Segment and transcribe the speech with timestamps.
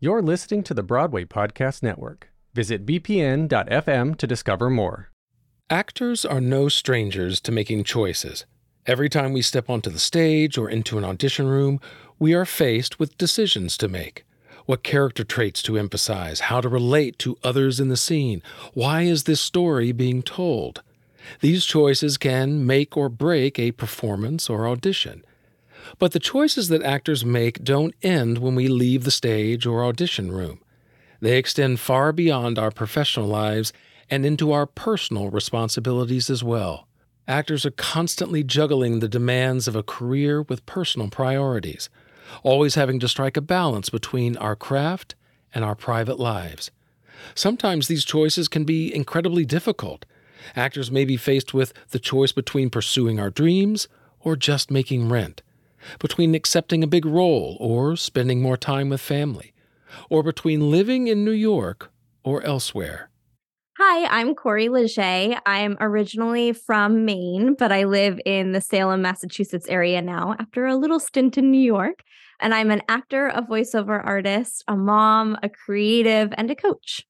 [0.00, 2.28] You're listening to the Broadway Podcast Network.
[2.54, 5.10] Visit bpn.fm to discover more.
[5.70, 8.46] Actors are no strangers to making choices.
[8.86, 11.80] Every time we step onto the stage or into an audition room,
[12.16, 14.24] we are faced with decisions to make.
[14.66, 18.40] What character traits to emphasize, how to relate to others in the scene,
[18.74, 20.80] why is this story being told?
[21.40, 25.24] These choices can make or break a performance or audition.
[25.98, 30.32] But the choices that actors make don't end when we leave the stage or audition
[30.32, 30.60] room.
[31.20, 33.72] They extend far beyond our professional lives
[34.10, 36.86] and into our personal responsibilities as well.
[37.26, 41.90] Actors are constantly juggling the demands of a career with personal priorities,
[42.42, 45.14] always having to strike a balance between our craft
[45.54, 46.70] and our private lives.
[47.34, 50.06] Sometimes these choices can be incredibly difficult.
[50.56, 53.88] Actors may be faced with the choice between pursuing our dreams
[54.20, 55.42] or just making rent,
[55.98, 59.52] between accepting a big role or spending more time with family,
[60.10, 61.90] or between living in New York
[62.22, 63.10] or elsewhere.
[63.78, 65.38] Hi, I'm Corrie Legge.
[65.46, 70.76] I'm originally from Maine, but I live in the Salem, Massachusetts area now after a
[70.76, 72.02] little stint in New York.
[72.40, 77.06] And I'm an actor, a voiceover artist, a mom, a creative, and a coach.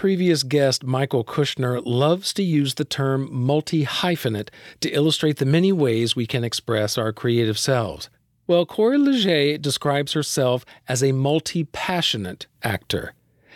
[0.00, 4.48] Previous guest Michael Kushner loves to use the term multi hyphenate
[4.80, 8.08] to illustrate the many ways we can express our creative selves.
[8.46, 13.12] Well, Corrie Legge describes herself as a multi passionate actor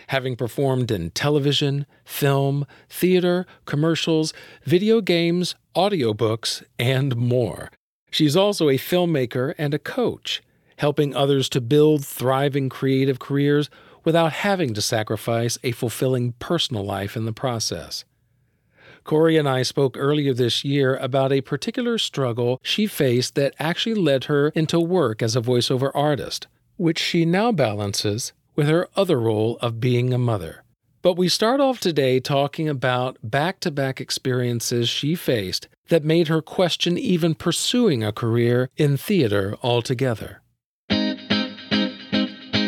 [0.09, 4.31] having performed in television, film, theater, commercials,
[4.65, 7.71] video games, audiobooks, and more.
[8.11, 10.43] She's also a filmmaker and a coach,
[10.77, 13.67] helping others to build thriving creative careers
[14.05, 18.05] without having to sacrifice a fulfilling personal life in the process.
[19.03, 23.95] Corrie and I spoke earlier this year about a particular struggle she faced that actually
[23.95, 29.19] led her into work as a voiceover artist, which she now balances with her other
[29.19, 30.63] role of being a mother.
[31.03, 36.29] But we start off today talking about back to back experiences she faced that made
[36.29, 40.41] her question even pursuing a career in theater altogether.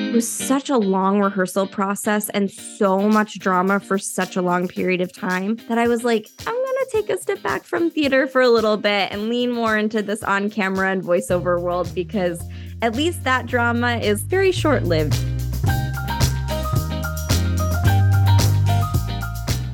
[0.07, 4.67] It was such a long rehearsal process and so much drama for such a long
[4.67, 6.55] period of time that I was like, I'm
[6.89, 10.01] to take a step back from theater for a little bit and lean more into
[10.01, 12.41] this on camera and voiceover world because
[12.81, 15.17] at least that drama is very short lived.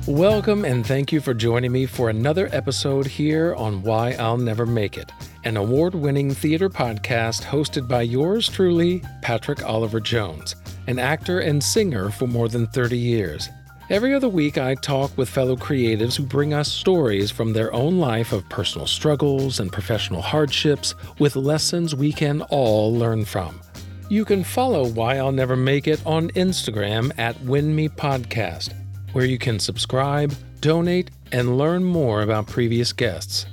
[0.06, 4.66] Welcome and thank you for joining me for another episode here on Why I'll Never
[4.66, 5.12] Make It,
[5.44, 10.56] an award winning theater podcast hosted by yours truly, Patrick Oliver Jones,
[10.86, 13.48] an actor and singer for more than 30 years.
[13.90, 17.98] Every other week, I talk with fellow creatives who bring us stories from their own
[17.98, 23.60] life of personal struggles and professional hardships with lessons we can all learn from.
[24.08, 28.72] You can follow Why I'll Never Make It on Instagram at WINMI Podcast
[29.14, 33.46] where you can subscribe, donate, and learn more about previous guests.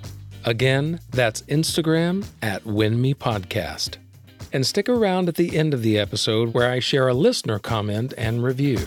[0.44, 3.98] Again, that's Instagram at WINMI Podcast.
[4.52, 8.14] And stick around at the end of the episode where I share a listener comment
[8.18, 8.80] and review.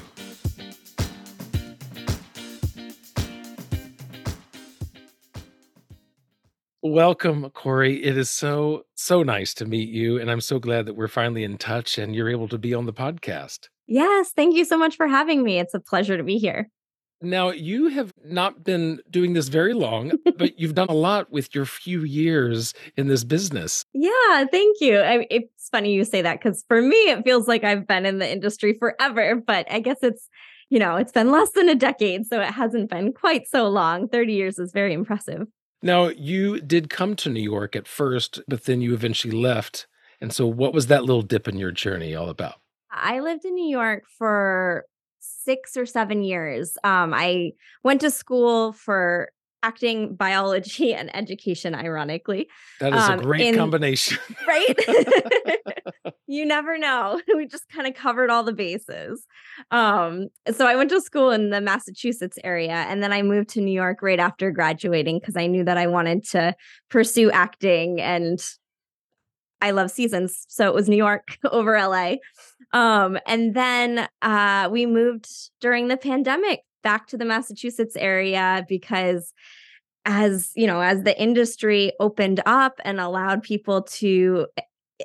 [6.82, 8.04] Welcome, Corrie.
[8.04, 10.20] It is so, so nice to meet you.
[10.20, 12.84] And I'm so glad that we're finally in touch and you're able to be on
[12.84, 13.68] the podcast.
[13.86, 15.60] Yes, thank you so much for having me.
[15.60, 16.68] It's a pleasure to be here.
[17.22, 21.54] Now, you have not been doing this very long, but you've done a lot with
[21.54, 23.84] your few years in this business.
[23.94, 24.98] Yeah, thank you.
[24.98, 28.18] I, it's funny you say that because for me, it feels like I've been in
[28.18, 30.28] the industry forever, but I guess it's,
[30.68, 32.26] you know, it's been less than a decade.
[32.26, 34.08] So it hasn't been quite so long.
[34.08, 35.46] 30 years is very impressive.
[35.82, 39.86] Now, you did come to New York at first, but then you eventually left.
[40.20, 42.54] And so, what was that little dip in your journey all about?
[42.90, 44.86] I lived in New York for
[45.44, 46.76] six or seven years.
[46.84, 47.52] Um, I
[47.82, 49.30] went to school for
[49.64, 52.48] acting, biology, and education, ironically.
[52.80, 54.18] That is um, a great in, combination.
[54.46, 54.74] right?
[56.26, 57.20] you never know.
[57.34, 59.26] We just kind of covered all the bases.
[59.70, 63.60] Um, so I went to school in the Massachusetts area and then I moved to
[63.60, 66.54] New York right after graduating because I knew that I wanted to
[66.90, 68.44] pursue acting and
[69.60, 70.44] I love seasons.
[70.48, 72.16] So it was New York over LA.
[72.74, 75.28] Um, and then uh, we moved
[75.60, 79.32] during the pandemic back to the Massachusetts area because
[80.04, 84.46] as you know as the industry opened up and allowed people to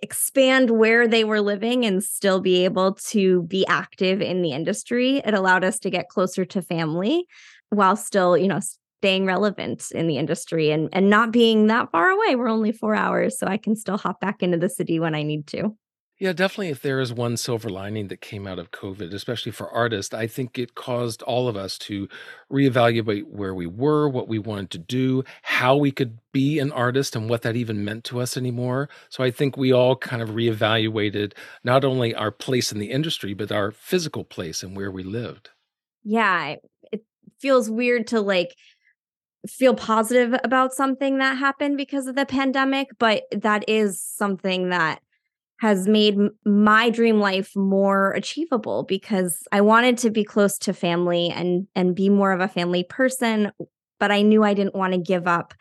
[0.01, 5.21] expand where they were living and still be able to be active in the industry
[5.25, 7.25] it allowed us to get closer to family
[7.69, 8.60] while still you know
[9.00, 12.36] staying relevant in the industry and and not being that far away.
[12.36, 15.24] We're only 4 hours so i can still hop back into the city when i
[15.24, 15.74] need to
[16.19, 16.68] Yeah, definitely.
[16.68, 20.27] If there is one silver lining that came out of COVID, especially for artists, I
[20.27, 22.10] think it caused all of us to
[22.51, 27.16] reevaluate where we were, what we wanted to do, how we could be an artist,
[27.16, 28.89] and what that even meant to us anymore.
[29.07, 31.33] So I think we all kind of reevaluated
[31.63, 35.51] not only our place in the industry, but our physical place and where we lived.
[36.04, 36.57] Yeah,
[36.92, 37.06] it
[37.39, 38.56] feels weird to like
[39.48, 45.00] feel positive about something that happened because of the pandemic, but that is something that
[45.60, 51.30] has made my dream life more achievable because I wanted to be close to family
[51.30, 53.52] and and be more of a family person
[54.00, 55.54] but I knew I didn't want to give up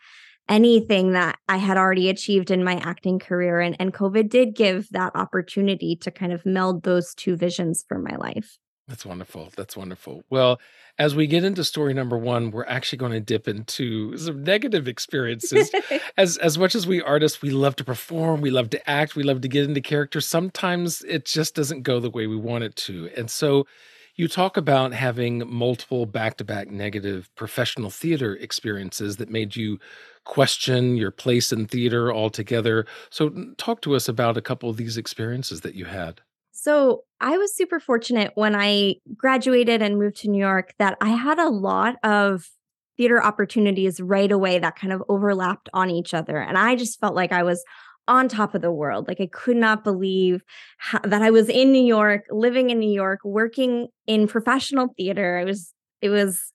[0.47, 4.89] anything that I had already achieved in my acting career and and COVID did give
[4.89, 8.57] that opportunity to kind of meld those two visions for my life.
[8.89, 9.51] That's wonderful.
[9.55, 10.23] That's wonderful.
[10.31, 10.59] Well,
[10.97, 14.87] as we get into story number one, we're actually going to dip into some negative
[14.87, 15.71] experiences.
[16.17, 19.21] as as much as we artists, we love to perform, we love to act, we
[19.21, 20.19] love to get into character.
[20.19, 23.11] Sometimes it just doesn't go the way we want it to.
[23.15, 23.67] And so
[24.15, 29.79] you talk about having multiple back-to-back negative professional theater experiences that made you
[30.25, 32.87] question your place in theater altogether.
[33.11, 36.21] So talk to us about a couple of these experiences that you had.
[36.51, 41.09] So I was super fortunate when I graduated and moved to New York that I
[41.09, 42.49] had a lot of
[42.97, 46.37] theater opportunities right away that kind of overlapped on each other.
[46.37, 47.63] And I just felt like I was
[48.09, 49.07] on top of the world.
[49.07, 50.41] Like I could not believe
[50.79, 55.39] how, that I was in New York, living in New York, working in professional theater.
[55.39, 56.51] It was it was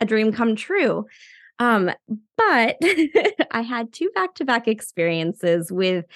[0.00, 1.06] a dream come true.
[1.58, 1.90] Um,
[2.36, 2.76] but
[3.50, 6.06] I had two back-to-back experiences with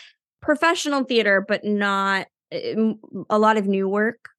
[0.40, 4.30] professional theater, but not a lot of new work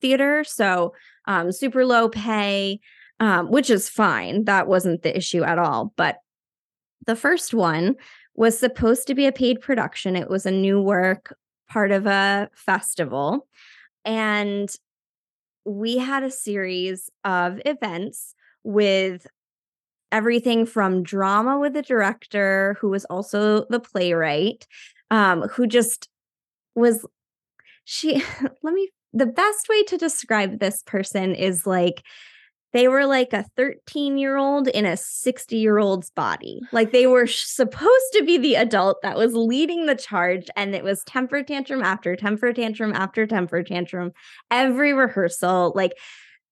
[0.00, 0.44] theater.
[0.44, 0.94] So
[1.26, 2.80] um, super low pay,
[3.18, 4.44] um, which is fine.
[4.44, 5.92] That wasn't the issue at all.
[5.96, 6.18] But
[7.06, 7.96] the first one
[8.34, 10.16] was supposed to be a paid production.
[10.16, 11.36] It was a new work,
[11.68, 13.46] part of a festival.
[14.04, 14.74] And
[15.64, 19.26] we had a series of events with
[20.12, 24.66] everything from drama with the director, who was also the playwright,
[25.10, 26.08] um, who just
[26.74, 27.06] was
[27.90, 28.22] she
[28.62, 32.04] let me the best way to describe this person is like
[32.72, 36.60] they were like a 13 year old in a 60 year old's body.
[36.70, 40.84] Like they were supposed to be the adult that was leading the charge, and it
[40.84, 44.12] was temper tantrum after temper tantrum after temper tantrum
[44.52, 45.72] every rehearsal.
[45.74, 45.94] Like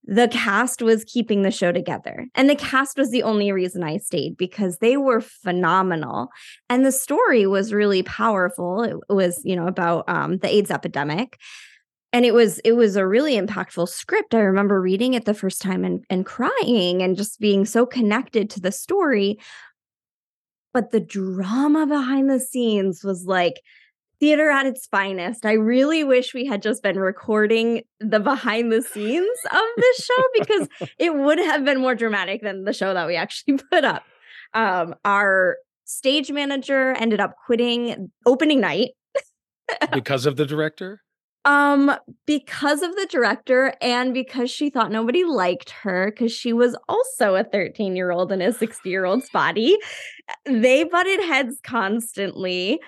[0.08, 2.26] the cast was keeping the show together.
[2.34, 6.30] And the cast was the only reason I stayed because they were phenomenal.
[6.70, 8.82] And the story was really powerful.
[8.82, 11.38] It was, you know, about um, the AIDS epidemic.
[12.14, 14.34] And it was it was a really impactful script.
[14.34, 18.48] I remember reading it the first time and, and crying and just being so connected
[18.50, 19.38] to the story.
[20.72, 23.60] But the drama behind the scenes was like
[24.20, 25.46] theater at its finest.
[25.46, 30.24] I really wish we had just been recording the behind the scenes of this show
[30.34, 30.68] because
[30.98, 34.04] it would have been more dramatic than the show that we actually put up.
[34.54, 38.90] Um, our stage manager ended up quitting opening night
[39.92, 41.02] because of the director.
[41.44, 41.94] Um,
[42.26, 47.36] because of the director and because she thought nobody liked her because she was also
[47.36, 49.78] a 13 year old in a 60 year old's body.
[50.44, 52.80] They butted heads constantly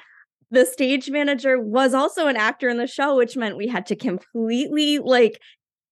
[0.50, 3.96] the stage manager was also an actor in the show, which meant we had to
[3.96, 5.40] completely like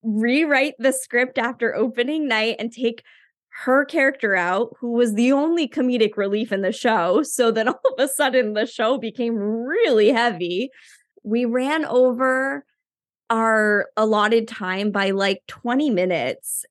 [0.03, 3.03] rewrite the script after opening night and take
[3.65, 7.23] her character out, who was the only comedic relief in the show.
[7.29, 10.71] So then all of a sudden the show became really heavy.
[11.23, 12.65] We ran over
[13.31, 16.65] our allotted time by like 20 minutes.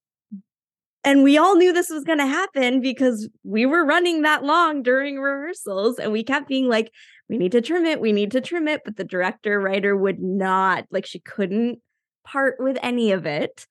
[1.04, 4.84] And we all knew this was going to happen because we were running that long
[4.84, 6.00] during rehearsals.
[6.00, 6.92] And we kept being like,
[7.30, 8.82] we need to trim it, we need to trim it.
[8.86, 11.80] But the director, writer would not, like, she couldn't
[12.26, 13.68] part with any of it.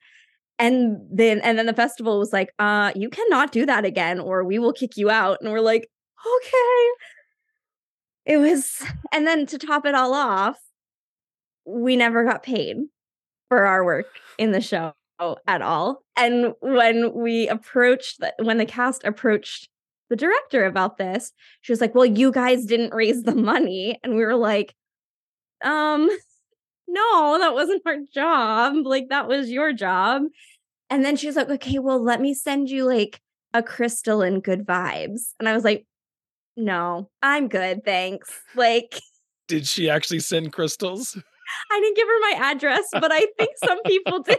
[0.59, 4.45] And then, and then the festival was like, uh, you cannot do that again, or
[4.45, 5.39] we will kick you out.
[5.41, 5.89] And we're like,
[6.27, 6.89] okay.
[8.25, 8.83] It was,
[9.13, 10.59] and then to top it all off,
[11.65, 12.77] we never got paid
[13.49, 14.07] for our work
[14.39, 14.95] in the show
[15.47, 16.03] at all.
[16.17, 19.69] And when we approached, the, when the cast approached
[20.09, 21.33] the director about this.
[21.63, 23.99] She was like, Well, you guys didn't raise the money.
[24.03, 24.75] And we were like,
[25.65, 26.09] Um,
[26.89, 28.87] no, that wasn't our job.
[28.87, 30.23] Like, that was your job.
[30.89, 33.21] And then she was like, Okay, well, let me send you like
[33.55, 35.33] a crystal and good vibes.
[35.39, 35.87] And I was like,
[36.57, 37.85] No, I'm good.
[37.85, 38.31] Thanks.
[38.55, 39.01] Like,
[39.49, 41.17] did she actually send crystals?
[41.71, 44.39] I didn't give her my address, but I think some people did.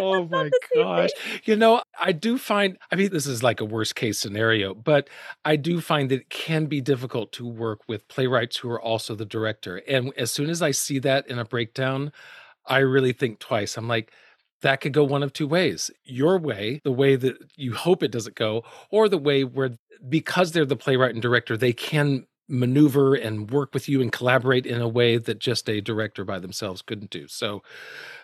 [0.00, 1.10] Oh my gosh.
[1.44, 5.08] You know, I do find, I mean, this is like a worst case scenario, but
[5.44, 9.14] I do find that it can be difficult to work with playwrights who are also
[9.14, 9.78] the director.
[9.88, 12.12] And as soon as I see that in a breakdown,
[12.66, 13.76] I really think twice.
[13.76, 14.12] I'm like,
[14.62, 18.10] that could go one of two ways your way, the way that you hope it
[18.10, 19.70] doesn't go, or the way where,
[20.08, 24.66] because they're the playwright and director, they can maneuver and work with you and collaborate
[24.66, 27.28] in a way that just a director by themselves couldn't do.
[27.28, 27.62] So,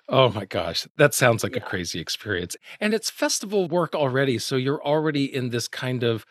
[0.09, 1.63] oh my gosh, that sounds like yeah.
[1.63, 2.57] a crazy experience.
[2.81, 4.39] And it's festival work already.
[4.39, 6.25] So you're already in this kind of,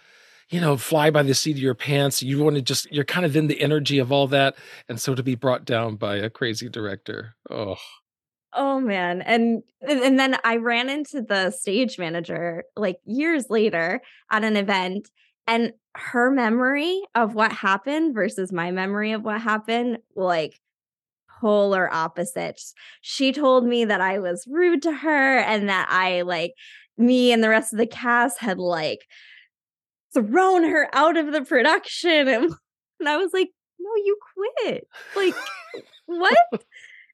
[0.50, 2.24] you know, fly by the seat of your pants.
[2.24, 4.56] You want to just, you're kind of in the energy of all that.
[4.90, 7.78] And so to be brought down by a crazy director, oh.
[8.56, 9.24] Oh man.
[9.24, 15.10] And and then I ran into the stage manager like years later at an event
[15.48, 20.60] and her memory of what happened versus my memory of what happened like
[21.40, 22.74] polar opposites.
[23.02, 26.54] She told me that I was rude to her and that I like
[26.98, 29.02] me and the rest of the cast had like
[30.14, 32.46] thrown her out of the production and,
[33.00, 35.36] and I was like, "No, you quit." Like
[36.06, 36.38] what?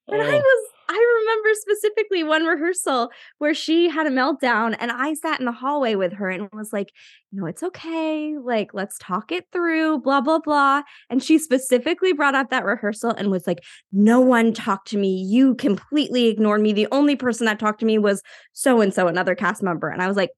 [0.10, 0.38] But I oh.
[0.38, 5.46] was I remember specifically one rehearsal where she had a meltdown and I sat in
[5.46, 6.92] the hallway with her and was like,
[7.32, 8.36] you know, it's okay.
[8.44, 10.82] Like, let's talk it through, blah, blah, blah.
[11.12, 15.22] And she specifically brought up that rehearsal and was like, no one talked to me.
[15.22, 16.74] You completely ignored me.
[16.74, 18.24] The only person that talked to me was
[18.54, 19.90] so and so, another cast member.
[19.90, 20.32] And I was like,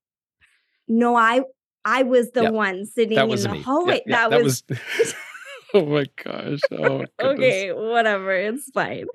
[0.89, 1.43] no, I
[1.85, 2.53] I was the yep.
[2.53, 3.61] one sitting in the me.
[3.61, 4.01] hallway.
[4.07, 5.15] that, that, was, was...
[5.73, 6.59] oh my gosh.
[6.71, 8.33] Oh okay, whatever.
[8.33, 9.05] It's fine.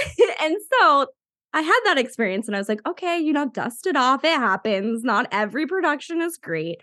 [0.40, 1.06] and so
[1.54, 4.24] I had that experience and I was like, okay, you know, dust it off.
[4.24, 5.04] It happens.
[5.04, 6.78] Not every production is great.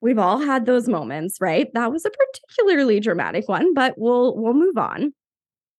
[0.00, 1.72] We've all had those moments, right?
[1.72, 5.14] That was a particularly dramatic one, but we'll we'll move on.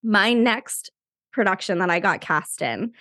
[0.01, 0.91] My next
[1.31, 2.93] production that I got cast in,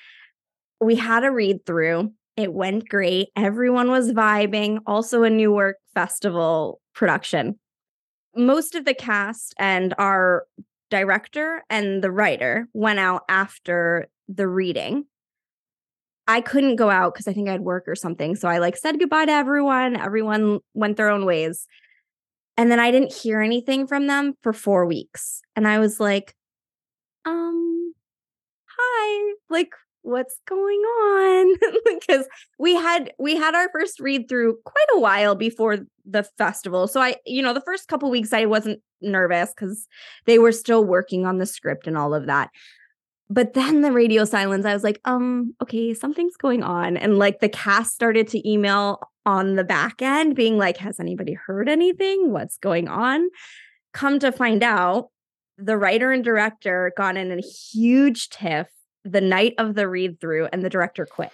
[0.80, 2.12] we had a read through.
[2.36, 3.28] It went great.
[3.36, 4.80] Everyone was vibing.
[4.86, 7.58] Also a new work festival production.
[8.36, 10.44] Most of the cast and our
[10.90, 15.04] director and the writer went out after the reading.
[16.26, 18.34] I couldn't go out because I think I had work or something.
[18.34, 19.96] So I like said goodbye to everyone.
[19.96, 21.66] Everyone went their own ways.
[22.56, 25.42] And then I didn't hear anything from them for four weeks.
[25.56, 26.34] And I was like,
[27.24, 27.94] um,
[28.66, 29.72] hi, like,
[30.04, 31.56] what's going on?
[31.84, 32.26] Because
[32.58, 37.00] we had we had our first read through quite a while before the festival so
[37.00, 39.86] i you know the first couple weeks i wasn't nervous because
[40.26, 42.50] they were still working on the script and all of that
[43.30, 47.40] but then the radio silence i was like um okay something's going on and like
[47.40, 52.30] the cast started to email on the back end being like has anybody heard anything?
[52.30, 53.28] What's going on?
[53.92, 55.10] Come to find out
[55.56, 58.68] the writer and director got in a huge tiff
[59.04, 61.30] the night of the read through and the director quit.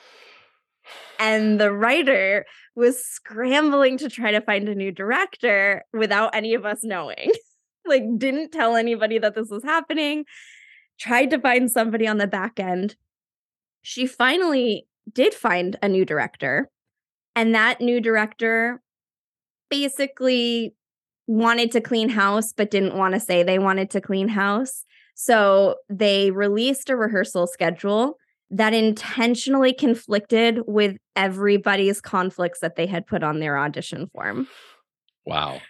[1.19, 6.65] And the writer was scrambling to try to find a new director without any of
[6.65, 7.31] us knowing.
[7.87, 10.25] like, didn't tell anybody that this was happening,
[10.99, 12.97] tried to find somebody on the back end.
[13.83, 16.71] She finally did find a new director.
[17.37, 18.83] And that new director
[19.71, 20.75] basically
[21.27, 24.85] wanted to clean house, but didn't want to say they wanted to clean house.
[25.23, 28.17] So they released a rehearsal schedule
[28.51, 34.49] that intentionally conflicted with everybody's conflicts that they had put on their audition form.
[35.27, 35.61] Wow.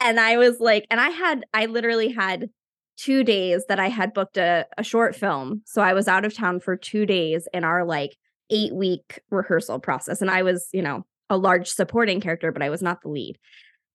[0.00, 2.50] And I was like, and I had, I literally had
[2.96, 5.62] two days that I had booked a, a short film.
[5.64, 8.16] So I was out of town for two days in our like
[8.50, 10.20] eight week rehearsal process.
[10.20, 13.38] And I was, you know, a large supporting character, but I was not the lead.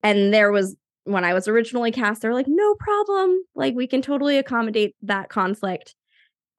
[0.01, 3.43] And there was when I was originally cast, they're like, no problem.
[3.55, 5.95] Like, we can totally accommodate that conflict.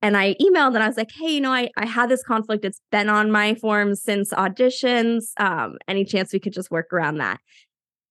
[0.01, 2.65] And I emailed and I was like, hey, you know, I, I had this conflict.
[2.65, 5.31] It's been on my forms since auditions.
[5.39, 7.41] Um, any chance we could just work around that?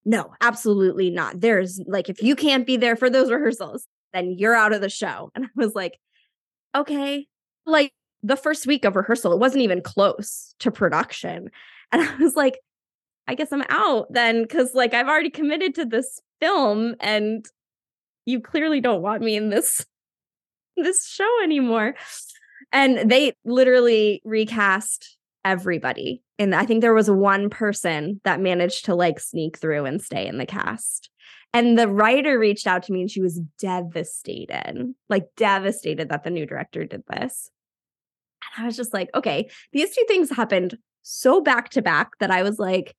[0.04, 1.40] No, absolutely not.
[1.40, 4.90] There's like, if you can't be there for those rehearsals, then you're out of the
[4.90, 5.32] show.
[5.36, 5.98] And I was like,
[6.76, 7.28] okay.
[7.66, 11.50] Like the first week of rehearsal, it wasn't even close to production.
[11.92, 12.60] And I was like,
[13.28, 17.46] I guess I'm out then because like I've already committed to this film and
[18.26, 19.86] you clearly don't want me in this
[20.78, 21.96] this show anymore.
[22.72, 26.22] And they literally recast everybody.
[26.38, 30.28] And I think there was one person that managed to like sneak through and stay
[30.28, 31.10] in the cast.
[31.54, 36.30] And the writer reached out to me and she was devastated, like devastated that the
[36.30, 37.50] new director did this.
[38.56, 42.32] And I was just like, okay, these two things happened so back to back that
[42.32, 42.96] I was like,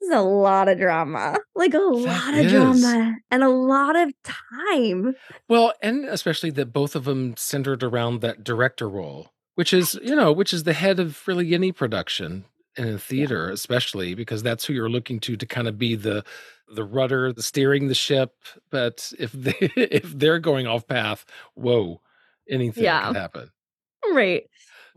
[0.00, 2.52] is a lot of drama, like a that lot of is.
[2.52, 5.14] drama and a lot of time.
[5.48, 10.14] Well, and especially that both of them centered around that director role, which is you
[10.14, 12.44] know which is the head of really any production
[12.76, 13.52] in a theater yeah.
[13.52, 16.24] especially because that's who you're looking to to kind of be the
[16.72, 18.36] the rudder the steering the ship
[18.70, 21.24] but if they if they're going off path
[21.54, 22.00] whoa
[22.48, 23.06] anything yeah.
[23.06, 23.50] can happen
[24.12, 24.44] right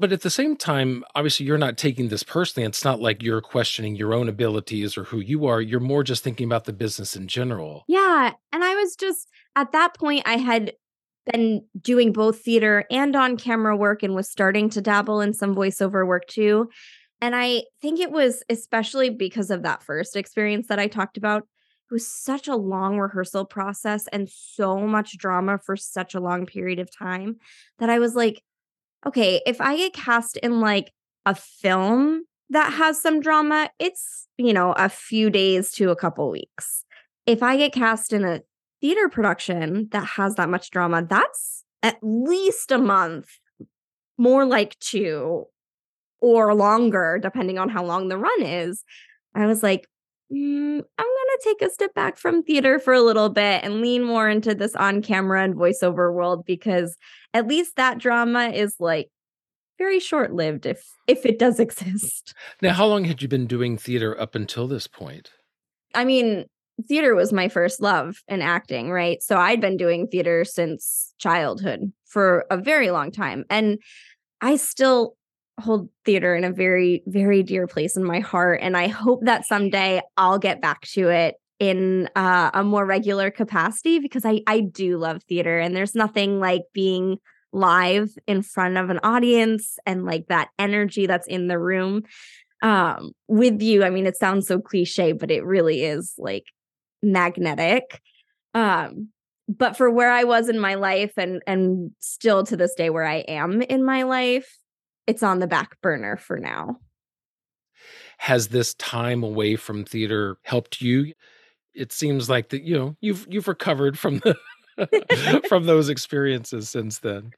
[0.01, 3.41] but at the same time obviously you're not taking this personally it's not like you're
[3.41, 7.15] questioning your own abilities or who you are you're more just thinking about the business
[7.15, 10.73] in general yeah and i was just at that point i had
[11.25, 15.55] been doing both theater and on camera work and was starting to dabble in some
[15.55, 16.69] voiceover work too.
[17.21, 21.43] And I think it was especially because of that first experience that I talked about.
[21.43, 26.45] It was such a long rehearsal process and so much drama for such a long
[26.45, 27.35] period of time
[27.79, 28.41] that I was like,
[29.05, 30.93] okay, if I get cast in like
[31.25, 36.29] a film that has some drama, it's, you know, a few days to a couple
[36.29, 36.85] weeks.
[37.25, 38.41] If I get cast in a
[38.81, 43.29] theater production that has that much drama, that's at least a month,
[44.17, 45.45] more like two
[46.19, 48.83] or longer, depending on how long the run is.
[49.33, 49.87] I was like,
[50.31, 53.81] mm, I'm going to take a step back from theater for a little bit and
[53.81, 56.97] lean more into this on camera and voiceover world because
[57.33, 59.09] at least that drama is like
[59.77, 62.33] very short lived if if it does exist.
[62.61, 65.31] Now, how long had you been doing theater up until this point?
[65.93, 66.45] I mean,
[66.87, 69.21] theater was my first love in acting, right?
[69.21, 73.45] So I'd been doing theater since childhood for a very long time.
[73.49, 73.79] And
[74.41, 75.15] I still
[75.61, 78.59] hold theater in a very, very dear place in my heart.
[78.61, 83.31] And I hope that someday I'll get back to it in uh, a more regular
[83.31, 85.59] capacity because I, I do love theater.
[85.59, 87.17] And there's nothing like being
[87.53, 92.01] live in front of an audience and like that energy that's in the room
[92.61, 96.45] um with you i mean it sounds so cliche but it really is like
[97.01, 98.01] magnetic.
[98.53, 99.09] Um,
[99.47, 103.05] but for where I was in my life and and still to this day where
[103.05, 104.57] I am in my life,
[105.07, 106.77] it's on the back burner for now.
[108.17, 111.13] Has this time away from theater helped you?
[111.73, 114.35] It seems like that you know you've you've recovered from the
[115.49, 117.31] from those experiences since then.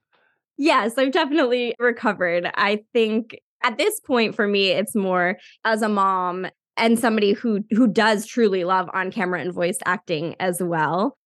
[0.57, 2.49] Yes, I've definitely recovered.
[2.55, 7.63] I think at this point for me it's more as a mom and somebody who
[7.71, 11.17] who does truly love on camera and voice acting as well.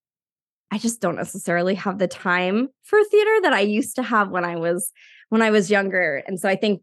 [0.69, 4.43] I just don't necessarily have the time for theater that I used to have when
[4.43, 4.91] I was
[5.29, 6.23] when I was younger.
[6.27, 6.81] And so I think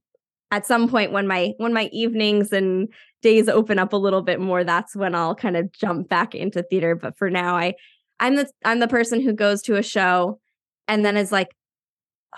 [0.50, 2.88] at some point when my when my evenings and
[3.22, 6.62] days open up a little bit more, that's when I'll kind of jump back into
[6.62, 6.94] theater.
[6.94, 7.74] But for now, I
[8.20, 10.40] I'm the I'm the person who goes to a show
[10.88, 11.48] and then is like,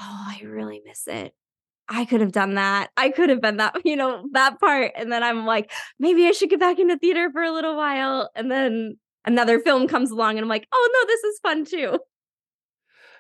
[0.01, 1.35] oh, I really miss it.
[1.89, 2.91] I could have done that.
[2.97, 4.93] I could have been that, you know, that part.
[4.97, 8.31] And then I'm like, maybe I should get back into theater for a little while.
[8.35, 11.99] And then another film comes along and I'm like, oh no, this is fun too.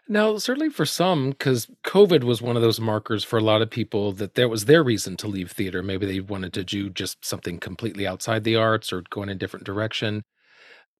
[0.08, 3.70] Now, certainly for some, because COVID was one of those markers for a lot of
[3.70, 5.82] people that there was their reason to leave theater.
[5.82, 9.34] Maybe they wanted to do just something completely outside the arts or go in a
[9.34, 10.22] different direction.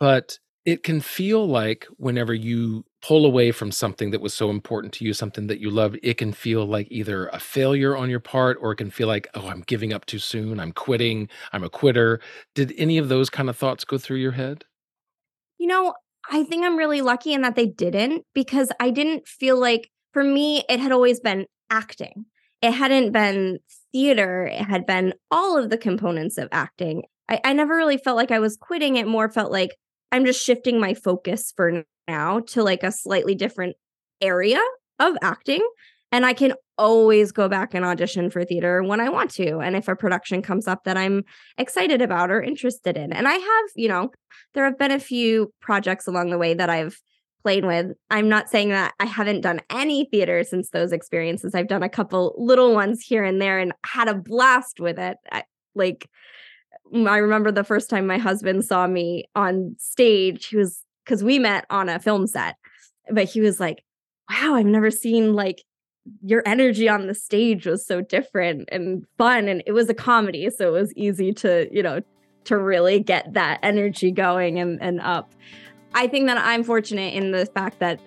[0.00, 4.92] But it can feel like whenever you pull away from something that was so important
[4.94, 8.20] to you, something that you love, it can feel like either a failure on your
[8.20, 10.58] part or it can feel like, oh, I'm giving up too soon.
[10.58, 11.28] I'm quitting.
[11.52, 12.20] I'm a quitter.
[12.56, 14.64] Did any of those kind of thoughts go through your head?
[15.58, 15.94] You know,
[16.30, 20.24] I think I'm really lucky in that they didn't because I didn't feel like, for
[20.24, 22.26] me, it had always been acting.
[22.62, 23.58] It hadn't been
[23.92, 27.04] theater, it had been all of the components of acting.
[27.28, 28.96] I, I never really felt like I was quitting.
[28.96, 29.76] It more felt like
[30.12, 33.76] I'm just shifting my focus for now to like a slightly different
[34.20, 34.60] area
[34.98, 35.60] of acting.
[36.12, 39.58] And I can always go back and audition for theater when I want to.
[39.58, 41.24] And if a production comes up that I'm
[41.58, 43.12] excited about or interested in.
[43.12, 44.10] And I have, you know,
[44.54, 47.00] there have been a few projects along the way that I've
[47.42, 47.92] played with.
[48.10, 51.54] I'm not saying that I haven't done any theater since those experiences.
[51.54, 55.16] I've done a couple little ones here and there and had a blast with it.
[55.30, 56.10] I, like,
[56.92, 61.38] I remember the first time my husband saw me on stage, he was because we
[61.38, 62.56] met on a film set,
[63.10, 63.82] but he was like,
[64.28, 65.62] wow, I've never seen like
[66.22, 69.48] your energy on the stage was so different and fun.
[69.48, 70.48] And it was a comedy.
[70.50, 72.00] So it was easy to, you know,
[72.44, 75.34] to really get that energy going and, and up.
[75.94, 78.00] I think that I'm fortunate in the fact that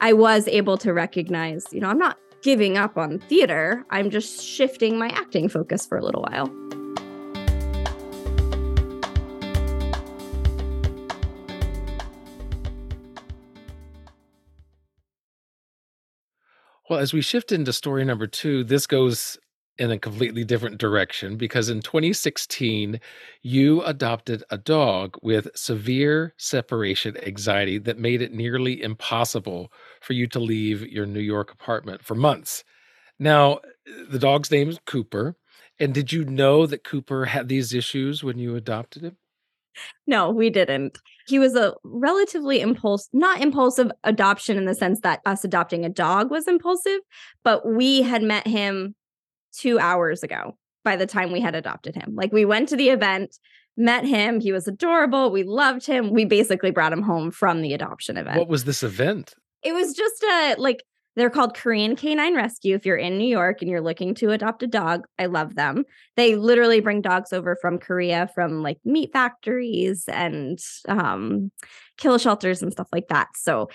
[0.00, 3.84] I was able to recognize, you know, I'm not giving up on theater.
[3.90, 6.83] I'm just shifting my acting focus for a little while.
[16.88, 19.38] Well, as we shift into story number two, this goes
[19.78, 23.00] in a completely different direction because in 2016,
[23.42, 30.26] you adopted a dog with severe separation anxiety that made it nearly impossible for you
[30.28, 32.62] to leave your New York apartment for months.
[33.18, 33.60] Now,
[34.08, 35.36] The dog's name is Cooper.
[35.80, 39.16] And did you know that Cooper had these issues when you adopted him?
[40.06, 40.98] No, we didn't.
[41.26, 45.88] He was a relatively impulse, not impulsive adoption in the sense that us adopting a
[45.88, 47.00] dog was impulsive,
[47.42, 48.94] but we had met him
[49.52, 52.14] two hours ago by the time we had adopted him.
[52.14, 53.38] Like we went to the event,
[53.76, 56.12] met him, he was adorable, we loved him.
[56.12, 58.38] We basically brought him home from the adoption event.
[58.38, 59.34] What was this event?
[59.62, 60.84] It was just a like
[61.16, 62.74] they're called Korean Canine Rescue.
[62.74, 65.84] If you're in New York and you're looking to adopt a dog, I love them.
[66.16, 71.52] They literally bring dogs over from Korea, from like meat factories and um,
[71.96, 73.28] kill shelters and stuff like that.
[73.36, 73.68] So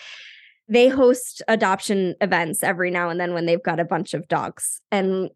[0.68, 4.82] they host adoption events every now and then when they've got a bunch of dogs.
[4.92, 5.30] And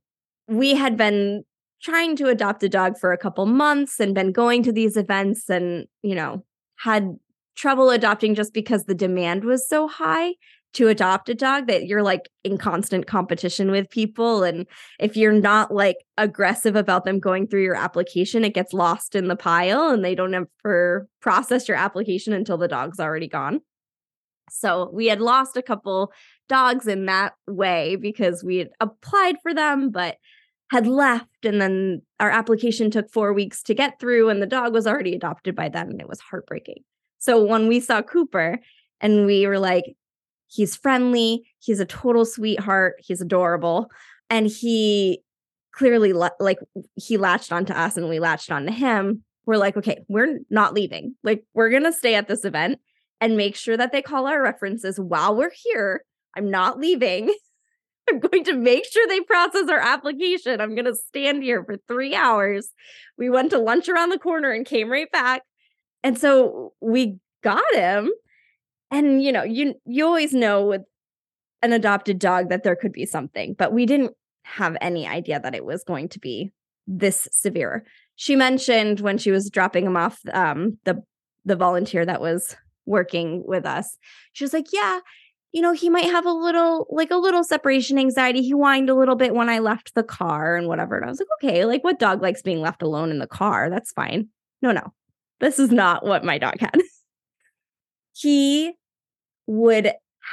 [0.48, 1.44] we had been
[1.82, 5.50] trying to adopt a dog for a couple months and been going to these events
[5.50, 6.46] and, you know,
[6.78, 7.18] had
[7.56, 10.34] trouble adopting just because the demand was so high
[10.74, 14.66] to adopt a dog that you're like in constant competition with people and
[15.00, 19.28] if you're not like aggressive about them going through your application it gets lost in
[19.28, 23.62] the pile and they don't ever process your application until the dog's already gone.
[24.50, 26.12] So we had lost a couple
[26.50, 30.18] dogs in that way because we had applied for them but
[30.70, 34.74] had left and then our application took 4 weeks to get through and the dog
[34.74, 36.84] was already adopted by then and it was heartbreaking.
[37.20, 38.60] So when we saw Cooper
[39.00, 39.86] and we were like
[40.54, 41.44] He's friendly.
[41.60, 42.96] He's a total sweetheart.
[43.00, 43.90] He's adorable.
[44.30, 45.24] And he
[45.72, 46.60] clearly like
[46.96, 49.24] he latched onto us and we latched onto him.
[49.48, 51.16] We're like, okay, we're not leaving.
[51.24, 52.80] Like, we're going to stay at this event
[53.20, 56.06] and make sure that they call our references while we're here.
[56.38, 57.34] I'm not leaving.
[58.10, 60.62] I'm going to make sure they process our application.
[60.62, 62.70] I'm going to stand here for three hours.
[63.18, 65.42] We went to lunch around the corner and came right back.
[66.04, 68.12] And so we got him
[68.94, 70.82] and you know you you always know with
[71.62, 74.12] an adopted dog that there could be something but we didn't
[74.44, 76.52] have any idea that it was going to be
[76.86, 77.86] this severe.
[78.16, 81.02] She mentioned when she was dropping him off um, the
[81.46, 83.98] the volunteer that was working with us
[84.34, 85.00] she was like yeah
[85.54, 88.42] you know he might have a little like a little separation anxiety.
[88.42, 90.98] He whined a little bit when i left the car and whatever.
[90.98, 93.70] And i was like okay like what dog likes being left alone in the car?
[93.70, 94.28] That's fine.
[94.62, 94.94] No no
[95.40, 96.76] this is not what my dog had.
[98.16, 98.74] He
[99.48, 99.92] would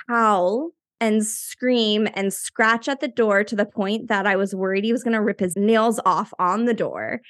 [0.08, 0.70] howl
[1.00, 4.92] and scream and scratch at the door to the point that I was worried he
[4.92, 7.22] was going to rip his nails off on the door.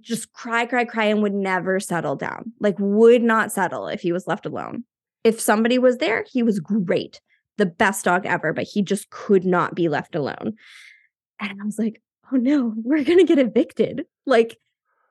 [0.00, 2.52] Just cry, cry, cry, and would never settle down.
[2.60, 4.84] Like, would not settle if he was left alone.
[5.22, 7.20] If somebody was there, he was great,
[7.58, 10.54] the best dog ever, but he just could not be left alone.
[11.38, 12.00] And I was like,
[12.32, 14.06] oh no, we're going to get evicted.
[14.24, 14.56] Like,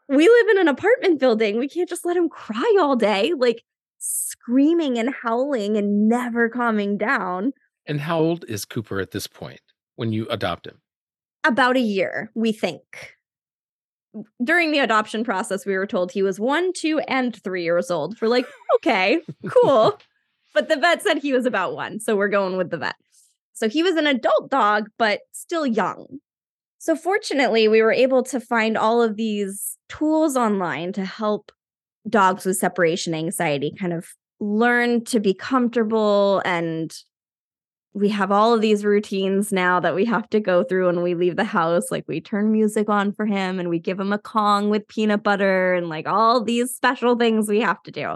[0.09, 1.57] we live in an apartment building.
[1.57, 3.33] We can't just let him cry all day.
[3.37, 3.63] Like,
[4.01, 7.53] screaming and howling and never calming down.
[7.85, 9.61] And how old is Cooper at this point
[9.95, 10.81] when you adopt him?
[11.43, 13.15] About a year, we think.
[14.43, 18.19] During the adoption process, we were told he was one, two, and three years old.
[18.19, 19.97] We're like, okay, cool.
[20.53, 21.99] but the vet said he was about one.
[21.99, 22.95] So we're going with the vet.
[23.53, 26.19] So he was an adult dog, but still young.
[26.79, 31.51] So fortunately, we were able to find all of these tools online to help
[32.09, 34.07] dogs with separation anxiety kind of
[34.39, 36.95] learn to be comfortable and
[37.93, 41.13] we have all of these routines now that we have to go through when we
[41.13, 44.17] leave the house like we turn music on for him and we give him a
[44.17, 48.15] Kong with peanut butter and like all these special things we have to do.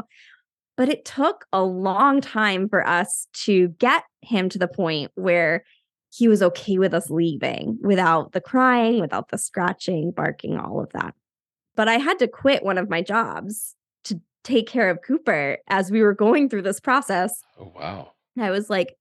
[0.77, 5.65] But it took a long time for us to get him to the point where
[6.13, 10.89] he was okay with us leaving without the crying without the scratching barking all of
[10.93, 11.13] that
[11.75, 15.91] but I had to quit one of my jobs to take care of Cooper as
[15.91, 17.41] we were going through this process.
[17.59, 18.11] Oh, wow.
[18.39, 18.95] I was like,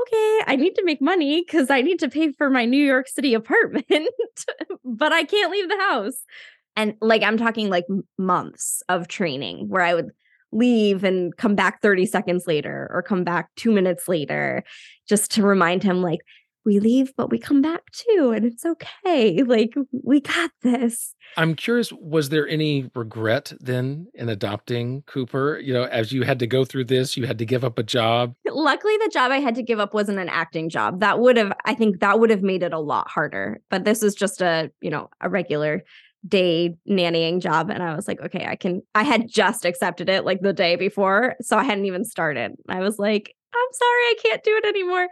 [0.00, 3.08] okay, I need to make money because I need to pay for my New York
[3.08, 4.08] City apartment,
[4.84, 6.22] but I can't leave the house.
[6.76, 10.10] And like, I'm talking like months of training where I would
[10.52, 14.64] leave and come back 30 seconds later or come back two minutes later
[15.08, 16.20] just to remind him, like,
[16.64, 19.42] we leave, but we come back too, and it's okay.
[19.50, 21.14] Like, we got this.
[21.36, 25.58] I'm curious, was there any regret then in adopting Cooper?
[25.58, 27.82] You know, as you had to go through this, you had to give up a
[27.82, 28.34] job.
[28.46, 31.00] Luckily, the job I had to give up wasn't an acting job.
[31.00, 33.60] That would have, I think, that would have made it a lot harder.
[33.70, 35.82] But this is just a, you know, a regular
[36.26, 40.24] day nannying job and I was like, okay, I can I had just accepted it
[40.24, 42.52] like the day before, so I hadn't even started.
[42.68, 45.08] I was like, I'm sorry, I can't do it anymore.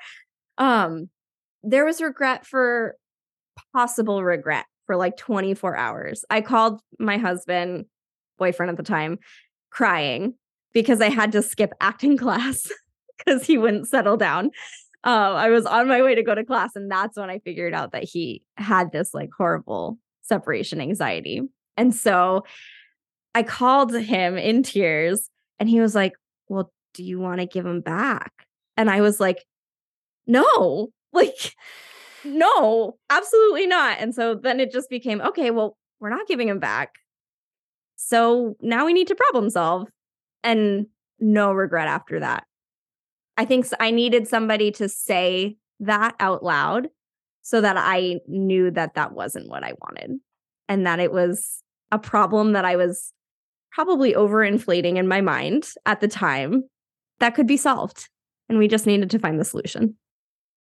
[0.58, 1.08] Um
[1.62, 2.96] there was regret for
[3.72, 6.24] possible regret for like 24 hours.
[6.30, 7.86] I called my husband,
[8.38, 9.18] boyfriend at the time,
[9.70, 10.34] crying
[10.72, 12.70] because I had to skip acting class
[13.18, 14.50] because he wouldn't settle down.
[15.04, 17.74] uh, I was on my way to go to class, and that's when I figured
[17.74, 21.42] out that he had this like horrible separation anxiety.
[21.76, 22.44] And so
[23.34, 26.12] I called him in tears, and he was like,
[26.48, 28.32] Well, do you want to give him back?
[28.76, 29.44] And I was like,
[30.26, 31.54] No, like,
[32.24, 33.98] no, absolutely not.
[34.00, 36.94] And so then it just became, okay, well, we're not giving him back.
[37.96, 39.88] So now we need to problem solve.
[40.44, 40.86] And
[41.20, 42.44] no regret after that.
[43.36, 46.88] I think I needed somebody to say that out loud
[47.42, 50.18] so that I knew that that wasn't what I wanted
[50.68, 53.12] and that it was a problem that I was
[53.70, 56.64] probably overinflating in my mind at the time
[57.20, 58.08] that could be solved.
[58.48, 59.96] And we just needed to find the solution.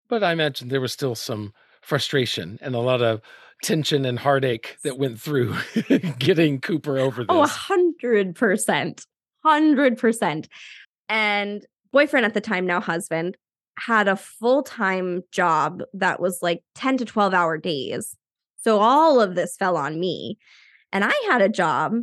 [0.08, 3.20] But I imagine there was still some frustration and a lot of
[3.62, 5.54] tension and heartache that went through
[6.18, 7.50] getting Cooper over Oh, a this.
[7.56, 9.06] hundred percent.
[9.44, 10.48] Hundred percent.
[11.08, 13.36] And boyfriend at the time, now husband,
[13.78, 18.16] had a full-time job that was like 10 to 12 hour days.
[18.62, 20.38] So all of this fell on me.
[20.92, 21.94] And I had a job,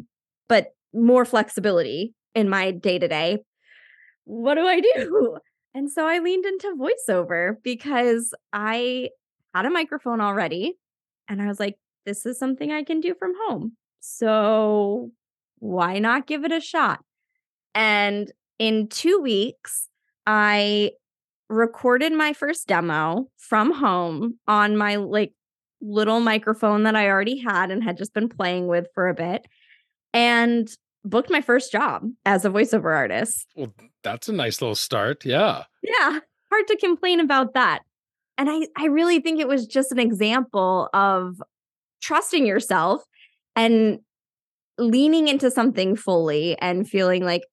[0.48, 3.40] but more flexibility in my day-to-day.
[4.26, 5.38] What do I do?
[5.74, 9.10] And so I leaned into voiceover because I
[9.54, 10.74] had a microphone already.
[11.28, 13.74] And I was like, this is something I can do from home.
[14.00, 15.12] So
[15.60, 17.00] why not give it a shot?
[17.74, 19.88] And in two weeks,
[20.28, 20.92] I
[21.50, 25.34] recorded my first demo from home on my like
[25.82, 29.46] little microphone that I already had and had just been playing with for a bit
[30.14, 30.70] and
[31.04, 33.48] booked my first job as a voiceover artist.
[33.56, 35.26] Well, that's a nice little start.
[35.26, 35.64] Yeah.
[35.82, 36.20] Yeah,
[36.52, 37.82] hard to complain about that.
[38.38, 41.42] And I I really think it was just an example of
[42.02, 43.04] trusting yourself
[43.56, 44.00] and
[44.78, 47.44] leaning into something fully and feeling like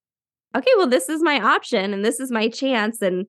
[0.57, 3.27] okay, well this is my option and this is my chance and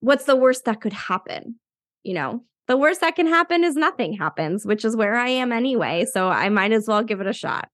[0.00, 1.58] what's the worst that could happen?
[2.02, 5.52] You know, the worst that can happen is nothing happens, which is where I am
[5.52, 7.68] anyway, so I might as well give it a shot.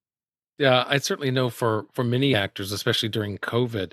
[0.58, 3.92] Yeah, I certainly know for for many actors, especially during COVID,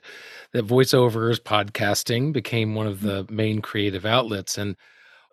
[0.52, 4.58] that voiceovers, podcasting became one of the main creative outlets.
[4.58, 4.76] And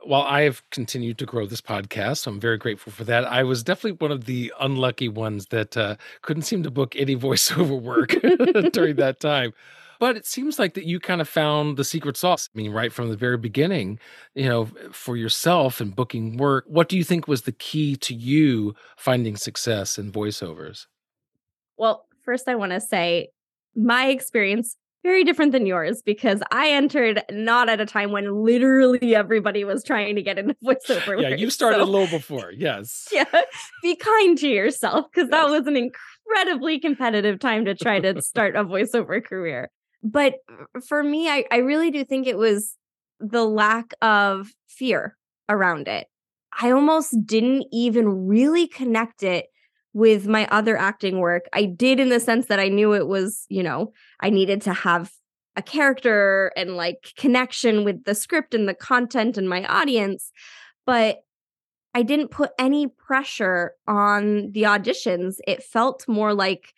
[0.05, 3.25] while I have continued to grow this podcast, I'm very grateful for that.
[3.27, 7.17] I was definitely one of the unlucky ones that uh, couldn't seem to book any
[7.29, 8.11] voiceover work
[8.73, 9.53] during that time.
[10.01, 12.51] But it seems like that you kind of found the secret sauce.
[12.55, 13.99] I mean, right from the very beginning,
[14.35, 16.65] you know, for yourself and booking work.
[16.69, 20.87] What do you think was the key to you finding success in voiceovers?
[21.77, 23.29] Well, first I want to say
[23.75, 29.15] my experience very different than yours because I entered not at a time when literally
[29.15, 31.21] everybody was trying to get into voiceover.
[31.23, 32.51] yeah, work, you started so- a little before.
[32.57, 33.09] Yes.
[33.13, 33.25] yeah,
[33.83, 38.57] be kind to yourself because that was an incredibly competitive time to try to start
[38.57, 39.71] a voiceover career.
[40.03, 40.35] But
[40.87, 42.75] for me, I, I really do think it was
[43.21, 45.17] the lack of fear
[45.49, 46.07] around it.
[46.59, 49.47] I almost didn't even really connect it
[49.97, 51.47] with my other acting work.
[51.55, 54.75] I did in the sense that I knew it was, you know, I needed to
[54.75, 55.11] have
[55.57, 60.33] a character and like connection with the script and the content and my audience.
[60.85, 61.23] But
[61.95, 65.37] I didn't put any pressure on the auditions.
[65.49, 66.75] It felt more like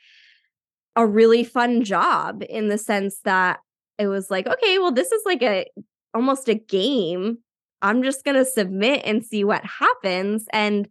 [0.95, 3.59] a really fun job in the sense that
[3.99, 5.67] it was like, okay, well, this is like a
[6.15, 7.39] almost a game.
[7.83, 10.47] I'm just going to submit and see what happens.
[10.53, 10.89] And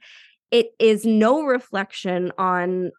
[0.52, 2.92] it is no reflection on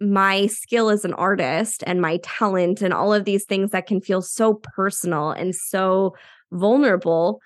[0.00, 4.00] my skill as an artist and my talent and all of these things that can
[4.00, 6.14] feel so personal and so
[6.52, 7.40] vulnerable.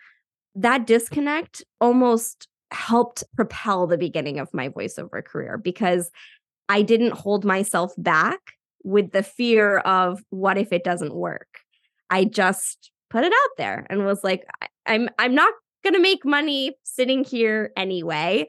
[0.55, 6.11] That disconnect almost helped propel the beginning of my voiceover career because
[6.69, 8.41] I didn't hold myself back
[8.85, 11.61] with the fear of what if it doesn't work.
[12.11, 14.45] I just put it out there and was like
[14.87, 18.47] I'm I'm not going to make money sitting here anyway.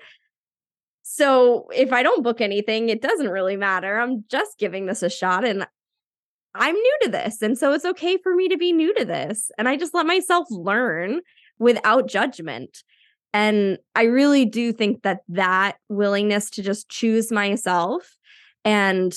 [1.03, 3.99] So if I don't book anything, it doesn't really matter.
[3.99, 5.67] I'm just giving this a shot and
[6.55, 7.41] I'm new to this.
[7.41, 9.51] And so it's okay for me to be new to this.
[9.57, 11.21] And I just let myself learn
[11.59, 12.83] without judgment.
[13.33, 18.17] And I really do think that that willingness to just choose myself
[18.63, 19.13] and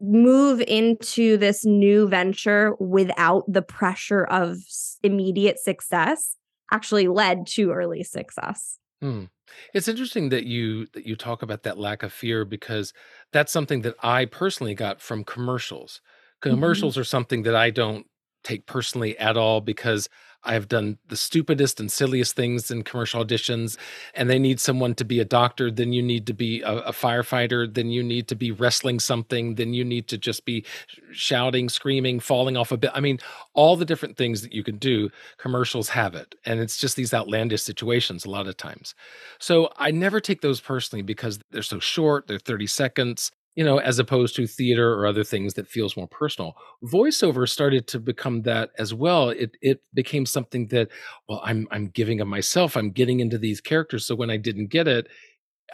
[0.00, 4.58] move into this new venture without the pressure of
[5.02, 6.36] immediate success
[6.70, 8.78] actually led to early success.
[9.00, 9.24] Hmm.
[9.74, 12.92] It's interesting that you that you talk about that lack of fear because
[13.32, 16.00] that's something that I personally got from commercials.
[16.48, 16.90] Mhm.
[16.90, 18.06] Commercials are something that I don't
[18.44, 20.08] take personally at all because
[20.46, 23.76] I've done the stupidest and silliest things in commercial auditions,
[24.14, 26.92] and they need someone to be a doctor, then you need to be a, a,
[26.92, 30.64] firefighter, then you need to be wrestling something, then you need to just be
[31.12, 32.90] shouting, screaming, falling off a bit.
[32.94, 33.18] I mean,
[33.54, 36.34] all the different things that you can do, commercials have it.
[36.44, 38.94] And it's just these outlandish situations a lot of times.
[39.38, 43.78] So I never take those personally because they're so short, they're 30 seconds you know,
[43.78, 46.54] as opposed to theater or other things that feels more personal.
[46.84, 49.30] Voiceover started to become that as well.
[49.30, 50.88] It it became something that,
[51.28, 52.76] well, I'm I'm giving of myself.
[52.76, 54.06] I'm getting into these characters.
[54.06, 55.08] So when I didn't get it,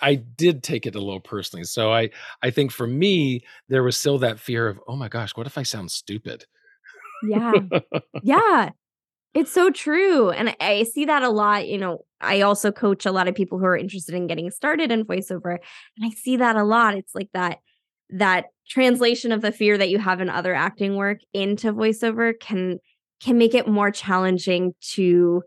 [0.00, 1.64] I did take it a little personally.
[1.64, 5.36] So I I think for me, there was still that fear of, oh my gosh,
[5.36, 6.46] what if I sound stupid?
[7.28, 7.52] Yeah.
[8.22, 8.70] yeah.
[9.34, 10.30] It's so true.
[10.30, 11.66] And I see that a lot.
[11.66, 14.92] You know, I also coach a lot of people who are interested in getting started
[14.92, 15.56] in voiceover.
[15.96, 16.94] And I see that a lot.
[16.94, 17.58] It's like that
[18.12, 22.78] that translation of the fear that you have in other acting work into voiceover can
[23.20, 25.42] can make it more challenging to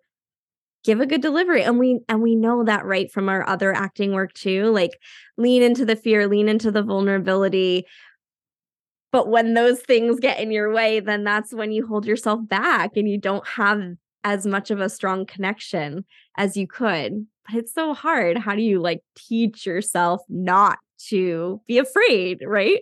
[0.84, 1.64] give a good delivery.
[1.64, 4.92] And we and we know that right from our other acting work too like
[5.38, 7.86] lean into the fear lean into the vulnerability.
[9.12, 12.92] But when those things get in your way then that's when you hold yourself back
[12.96, 13.82] and you don't have
[14.24, 16.06] as much of a strong connection
[16.38, 17.28] as you could.
[17.46, 18.38] But it's so hard.
[18.38, 22.82] How do you like teach yourself not to be afraid, right?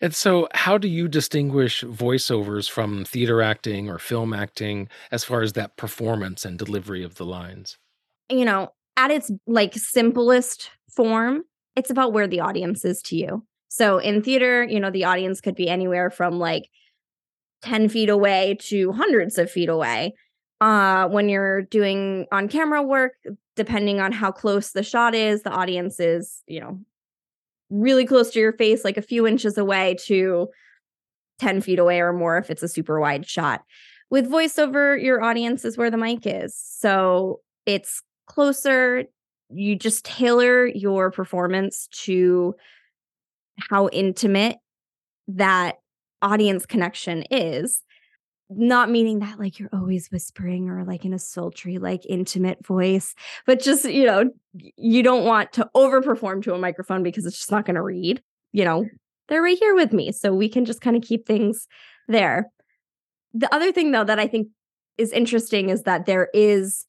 [0.00, 5.42] And so, how do you distinguish voiceovers from theater acting or film acting as far
[5.42, 7.78] as that performance and delivery of the lines?
[8.28, 11.44] You know, at its like simplest form,
[11.76, 13.46] it's about where the audience is to you.
[13.68, 16.68] So, in theater, you know, the audience could be anywhere from like
[17.62, 20.14] 10 feet away to hundreds of feet away.
[20.60, 23.14] Uh, when you're doing on camera work,
[23.56, 26.78] depending on how close the shot is, the audience is, you know,
[27.70, 30.48] really close to your face, like a few inches away to
[31.38, 33.62] 10 feet away or more if it's a super wide shot.
[34.10, 36.54] With voiceover, your audience is where the mic is.
[36.56, 39.04] So it's closer.
[39.50, 42.54] You just tailor your performance to
[43.70, 44.58] how intimate
[45.28, 45.76] that
[46.22, 47.82] audience connection is
[48.50, 53.14] not meaning that like you're always whispering or like in a sultry like intimate voice
[53.46, 54.28] but just you know
[54.76, 58.20] you don't want to overperform to a microphone because it's just not going to read
[58.52, 58.86] you know?
[59.28, 61.68] They're right here with me so we can just kind of keep things
[62.08, 62.50] there.
[63.32, 64.48] The other thing though that i think
[64.98, 66.84] is interesting is that there is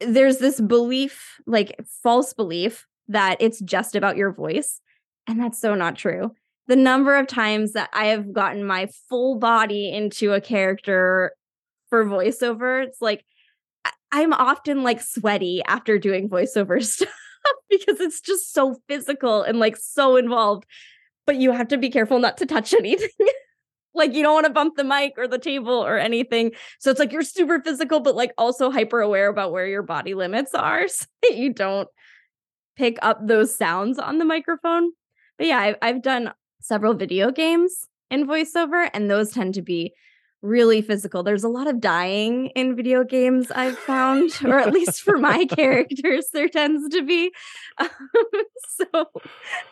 [0.00, 4.82] there's this belief like false belief that it's just about your voice
[5.26, 6.34] and that's so not true
[6.70, 11.32] the number of times that I have gotten my full body into a character
[11.88, 13.24] for voiceover, it's like
[14.12, 17.08] I'm often like sweaty after doing voiceover stuff
[17.68, 20.64] because it's just so physical and like so involved.
[21.26, 23.26] But you have to be careful not to touch anything.
[23.92, 26.52] like you don't want to bump the mic or the table or anything.
[26.78, 30.14] So it's like you're super physical, but like also hyper aware about where your body
[30.14, 31.88] limits are so that you don't
[32.76, 34.92] pick up those sounds on the microphone.
[35.36, 39.94] But yeah, I've, I've done several video games in voiceover, and those tend to be
[40.42, 41.22] really physical.
[41.22, 45.44] There's a lot of dying in video games I've found, or at least for my
[45.44, 47.32] characters, there tends to be.
[47.78, 47.88] Um,
[48.68, 49.06] so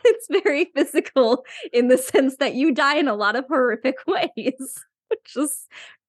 [0.04, 4.84] it's very physical in the sense that you die in a lot of horrific ways,
[5.08, 5.66] which is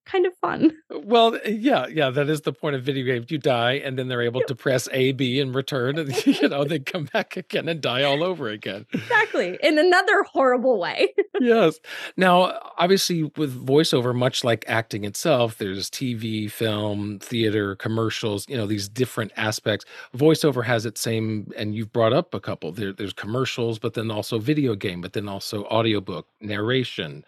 [0.09, 0.71] kind of fun.
[0.91, 3.31] Well, eh, yeah, yeah, that is the point of video games.
[3.31, 6.63] You die, and then they're able to press A, B, and return, and you know
[6.65, 8.85] they come back again and die all over again.
[8.91, 11.07] Exactly, in another horrible way.
[11.39, 11.79] yes.
[12.17, 18.45] Now, obviously, with voiceover, much like acting itself, there's TV, film, theater, commercials.
[18.47, 19.85] You know these different aspects.
[20.15, 22.71] Voiceover has its same, and you've brought up a couple.
[22.71, 27.23] There, there's commercials, but then also video game, but then also audiobook narration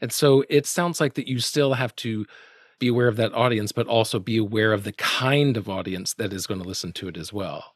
[0.00, 2.26] and so it sounds like that you still have to
[2.78, 6.32] be aware of that audience, but also be aware of the kind of audience that
[6.32, 7.74] is going to listen to it as well.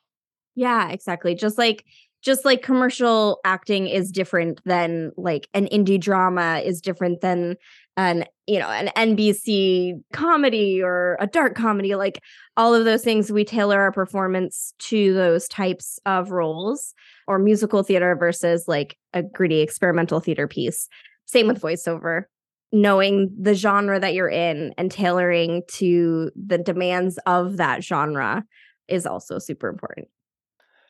[0.55, 1.35] Yeah, exactly.
[1.35, 1.85] Just like
[2.23, 7.57] just like commercial acting is different than like an indie drama is different than
[7.97, 12.23] an you know an NBC comedy or a dark comedy like
[12.57, 16.95] all of those things we tailor our performance to those types of roles
[17.27, 20.89] or musical theater versus like a gritty experimental theater piece
[21.31, 22.25] same with voiceover,
[22.73, 28.45] knowing the genre that you're in and tailoring to the demands of that genre
[28.89, 30.09] is also super important.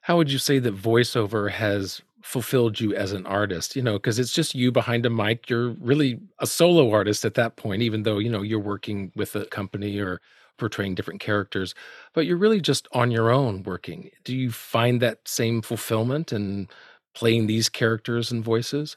[0.03, 3.77] How would you say that voiceover has fulfilled you as an artist?
[3.77, 5.51] You know, because it's just you behind a mic.
[5.51, 9.37] You're really a solo artist at that point, even though, you know, you're working with
[9.37, 10.21] a company or
[10.57, 11.75] portraying different characters,
[12.15, 14.11] but you're really just on your own working.
[14.25, 16.69] Do you find that same fulfillment in
[17.15, 18.97] playing these characters and voices?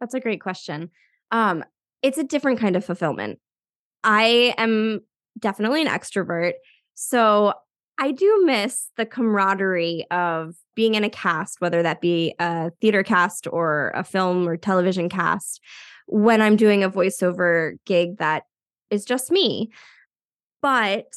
[0.00, 0.90] That's a great question.
[1.30, 1.64] Um,
[2.02, 3.38] it's a different kind of fulfillment.
[4.04, 5.00] I am
[5.38, 6.52] definitely an extrovert.
[6.94, 7.54] So
[7.98, 13.02] I do miss the camaraderie of being in a cast, whether that be a theater
[13.02, 15.60] cast or a film or television cast,
[16.06, 18.44] when I'm doing a voiceover gig that
[18.90, 19.70] is just me.
[20.62, 21.12] But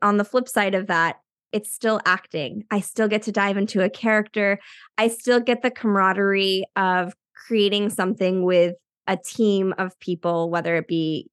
[0.00, 1.16] on the flip side of that,
[1.52, 2.64] it's still acting.
[2.70, 4.58] I still get to dive into a character.
[4.98, 8.74] I still get the camaraderie of creating something with
[9.06, 11.28] a team of people, whether it be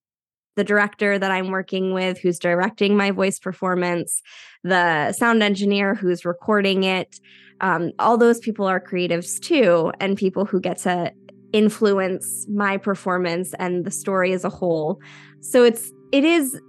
[0.55, 4.21] the director that I'm working with who's directing my voice performance,
[4.63, 7.19] the sound engineer who's recording it.
[7.61, 11.13] Um, all those people are creatives too, and people who get to
[11.53, 14.99] influence my performance and the story as a whole.
[15.41, 16.59] So it's it is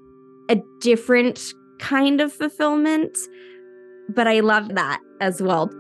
[0.49, 1.41] a different
[1.81, 3.19] kind of fulfillment,
[4.09, 5.71] but I love that as well.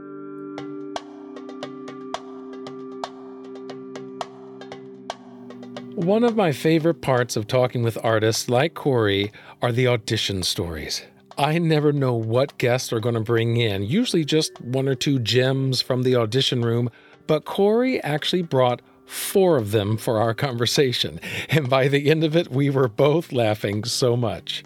[6.03, 9.31] One of my favorite parts of talking with artists like Corrie
[9.63, 11.03] are the audition stories.
[11.39, 15.21] I never know what guests are going to bring in, usually just one or two
[15.21, 16.91] gems from the audition room,
[17.29, 21.21] but Corrie actually brought four of them for our conversation.
[21.49, 24.65] And by the end of it, we were both laughing so much.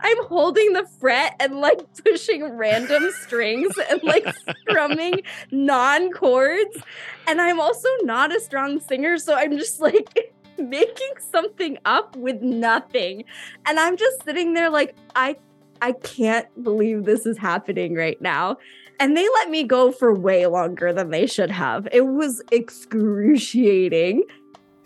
[0.00, 4.26] I'm holding the fret and like pushing random strings and like
[4.68, 6.76] strumming non chords.
[7.26, 9.16] And I'm also not a strong singer.
[9.16, 13.24] So I'm just like making something up with nothing.
[13.66, 15.36] And I'm just sitting there like, I
[15.82, 18.56] I can't believe this is happening right now.
[19.00, 21.88] And they let me go for way longer than they should have.
[21.92, 24.22] It was excruciating.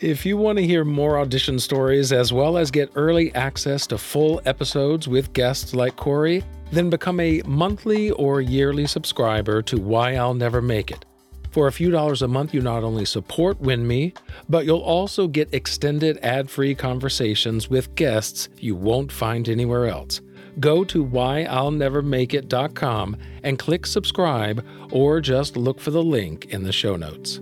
[0.01, 3.99] If you want to hear more audition stories as well as get early access to
[3.99, 6.43] full episodes with guests like Corrie,
[6.73, 11.05] then become a monthly or yearly subscriber to Why I'll Never Make It.
[11.51, 14.17] For a few dollars a month, you not only support WINMI,
[14.49, 20.21] but you'll also get extended ad free conversations with guests you won't find anywhere else.
[20.61, 26.97] Go to whyillnevermakeit.com and click subscribe, or just look for the link in the show
[26.97, 27.41] notes.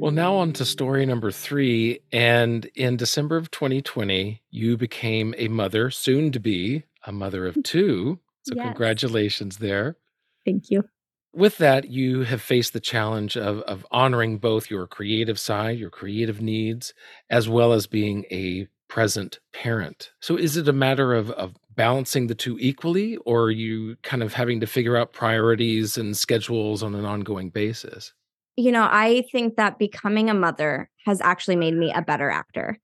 [0.00, 2.00] Well, now on to story number three.
[2.10, 7.62] And in December of 2020, you became a mother, soon to be a mother of
[7.62, 8.18] two.
[8.42, 8.64] So, Yes.
[8.64, 9.96] congratulations there.
[10.44, 10.84] Thank you.
[11.32, 15.90] With that, you have faced the challenge of, of honoring both your creative side, your
[15.90, 16.92] creative needs,
[17.28, 20.10] as well as being a present parent.
[20.20, 24.22] So, is it a matter of, of balancing the two equally, or are you kind
[24.22, 28.12] of having to figure out priorities and schedules on an ongoing basis?
[28.56, 32.78] You know, I think that becoming a mother has actually made me a better actor.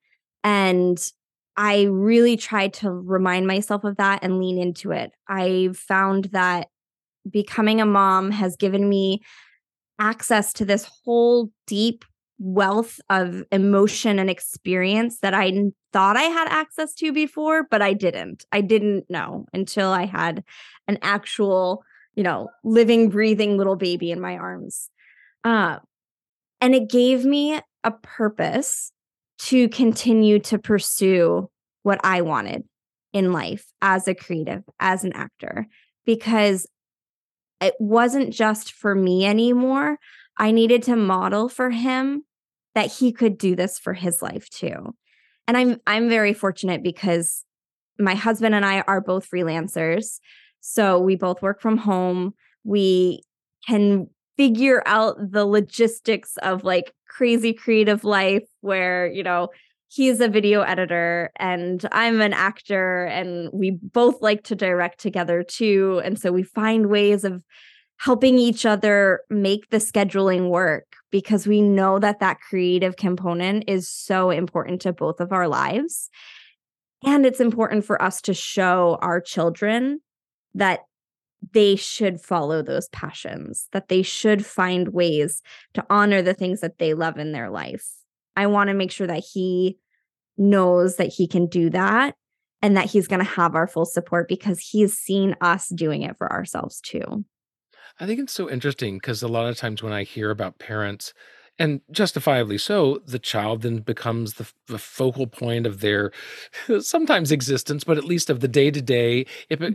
[0.44, 0.98] And
[1.56, 5.12] I really tried to remind myself of that and lean into it.
[5.28, 6.68] I found that
[7.28, 9.22] becoming a mom has given me
[9.98, 12.04] access to this whole deep
[12.38, 15.52] wealth of emotion and experience that I
[15.92, 18.44] thought I had access to before, but I didn't.
[18.52, 20.44] I didn't know until I had
[20.86, 21.82] an actual,
[22.14, 24.90] you know, living, breathing little baby in my arms.
[25.44, 25.78] Uh,
[26.60, 28.92] and it gave me a purpose
[29.38, 31.50] to continue to pursue
[31.82, 32.64] what I wanted
[33.12, 35.66] in life as a creative, as an actor,
[36.04, 36.66] because
[37.60, 39.98] it wasn't just for me anymore.
[40.38, 42.24] I needed to model for him
[42.74, 44.94] that he could do this for his life too.
[45.48, 47.44] And I'm I'm very fortunate because
[47.98, 50.18] my husband and I are both freelancers.
[50.60, 52.34] So we both work from home.
[52.64, 53.22] We
[53.66, 59.48] can figure out the logistics of like crazy creative life where, you know,
[59.88, 65.42] he's a video editor and I'm an actor and we both like to direct together
[65.42, 66.00] too.
[66.04, 67.42] And so we find ways of
[67.98, 73.88] helping each other make the scheduling work because we know that that creative component is
[73.88, 76.10] so important to both of our lives.
[77.04, 80.00] And it's important for us to show our children
[80.54, 80.80] that
[81.52, 85.42] they should follow those passions, that they should find ways
[85.74, 87.86] to honor the things that they love in their life.
[88.34, 89.78] I want to make sure that he
[90.36, 92.14] knows that he can do that
[92.62, 96.16] and that he's going to have our full support because he's seen us doing it
[96.16, 97.24] for ourselves too.
[97.98, 101.14] I think it's so interesting because a lot of times when I hear about parents,
[101.58, 106.12] and justifiably so, the child then becomes the, the focal point of their
[106.80, 109.26] sometimes existence, but at least of the day to day.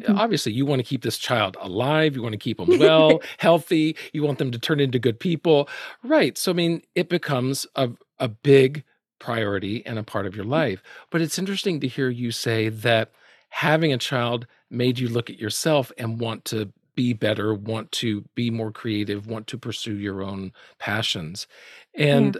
[0.07, 3.95] Obviously, you want to keep this child alive, you want to keep them well, healthy,
[4.13, 5.67] you want them to turn into good people.
[6.03, 6.37] Right.
[6.37, 8.83] So, I mean, it becomes a, a big
[9.19, 10.49] priority and a part of your mm.
[10.49, 10.83] life.
[11.09, 13.11] But it's interesting to hear you say that
[13.49, 16.71] having a child made you look at yourself and want to
[17.01, 21.47] be better, want to be more creative, want to pursue your own passions.
[21.95, 22.17] Yeah.
[22.17, 22.37] And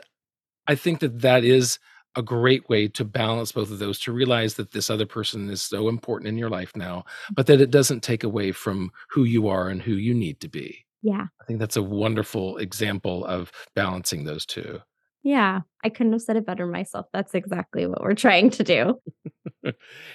[0.68, 1.80] I think that that is
[2.16, 5.64] a great way to balance both of those to realize that this other person is
[5.64, 7.36] so important in your life now, mm.
[7.36, 10.47] but that it doesn't take away from who you are and who you need to
[10.47, 10.86] be.
[11.01, 11.26] Yeah.
[11.41, 14.80] I think that's a wonderful example of balancing those two.
[15.24, 15.62] Yeah.
[15.84, 17.08] I couldn't have said it better myself.
[17.14, 19.00] That's exactly what we're trying to do.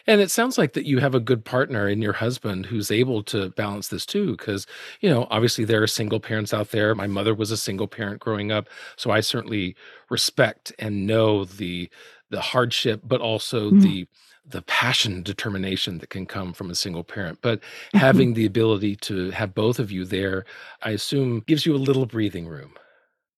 [0.06, 3.22] and it sounds like that you have a good partner in your husband who's able
[3.22, 4.66] to balance this too because
[5.00, 8.20] you know obviously there are single parents out there my mother was a single parent
[8.20, 9.76] growing up so i certainly
[10.10, 11.88] respect and know the
[12.30, 13.80] the hardship but also mm.
[13.82, 14.06] the
[14.48, 17.98] the passion determination that can come from a single parent but mm-hmm.
[17.98, 20.44] having the ability to have both of you there
[20.82, 22.74] i assume gives you a little breathing room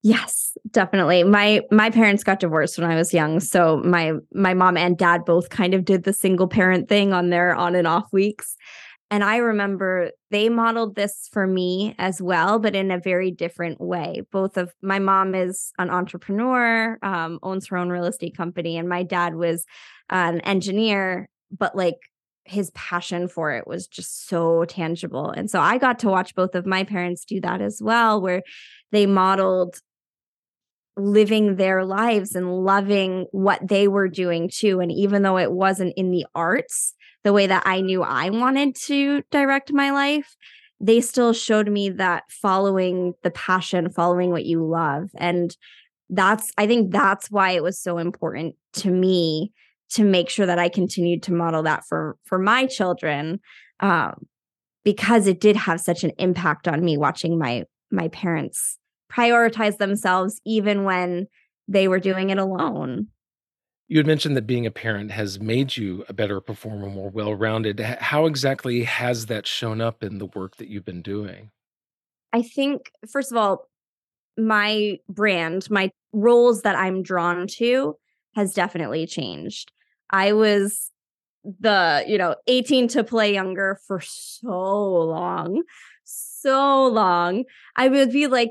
[0.08, 1.22] Yes, definitely.
[1.22, 5.26] My my parents got divorced when I was young, so my my mom and dad
[5.26, 8.56] both kind of did the single parent thing on their on and off weeks.
[9.10, 13.82] And I remember they modeled this for me as well, but in a very different
[13.82, 14.22] way.
[14.32, 18.88] Both of my mom is an entrepreneur, um, owns her own real estate company, and
[18.88, 19.66] my dad was
[20.08, 21.98] an engineer, but like
[22.44, 25.28] his passion for it was just so tangible.
[25.28, 28.42] And so I got to watch both of my parents do that as well, where
[28.90, 29.78] they modeled
[30.98, 34.80] living their lives and loving what they were doing too.
[34.80, 36.94] And even though it wasn't in the arts,
[37.24, 40.36] the way that I knew I wanted to direct my life,
[40.80, 45.10] they still showed me that following the passion, following what you love.
[45.16, 45.56] And
[46.10, 49.52] that's, I think that's why it was so important to me
[49.90, 53.40] to make sure that I continued to model that for for my children.
[53.80, 54.26] Um,
[54.84, 58.78] because it did have such an impact on me watching my my parents
[59.10, 61.26] prioritize themselves even when
[61.66, 63.08] they were doing it alone.
[63.88, 67.34] You had mentioned that being a parent has made you a better performer, more well
[67.34, 67.80] rounded.
[67.80, 71.50] How exactly has that shown up in the work that you've been doing?
[72.32, 73.68] I think, first of all,
[74.36, 77.96] my brand, my roles that I'm drawn to
[78.34, 79.72] has definitely changed.
[80.10, 80.90] I was
[81.44, 85.62] the, you know, 18 to play younger for so long,
[86.04, 87.44] so long.
[87.74, 88.50] I would be like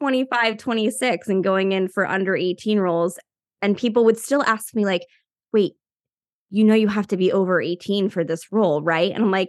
[0.00, 3.18] 25, 26 and going in for under 18 roles.
[3.60, 5.02] And people would still ask me, like,
[5.52, 5.72] wait,
[6.50, 9.12] you know, you have to be over 18 for this role, right?
[9.12, 9.48] And I'm like,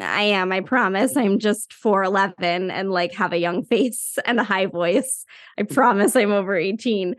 [0.00, 1.16] I am, I promise.
[1.16, 5.24] I'm just 4'11 and like have a young face and a high voice.
[5.58, 7.14] I promise I'm over 18.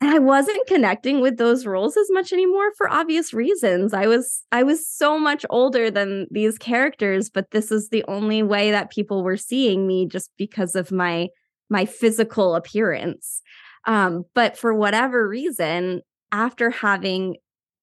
[0.00, 3.92] And I wasn't connecting with those roles as much anymore for obvious reasons.
[3.92, 8.44] I was I was so much older than these characters, but this is the only
[8.44, 11.28] way that people were seeing me just because of my
[11.68, 13.42] my physical appearance.
[13.86, 16.02] Um, but for whatever reason,
[16.32, 17.36] after having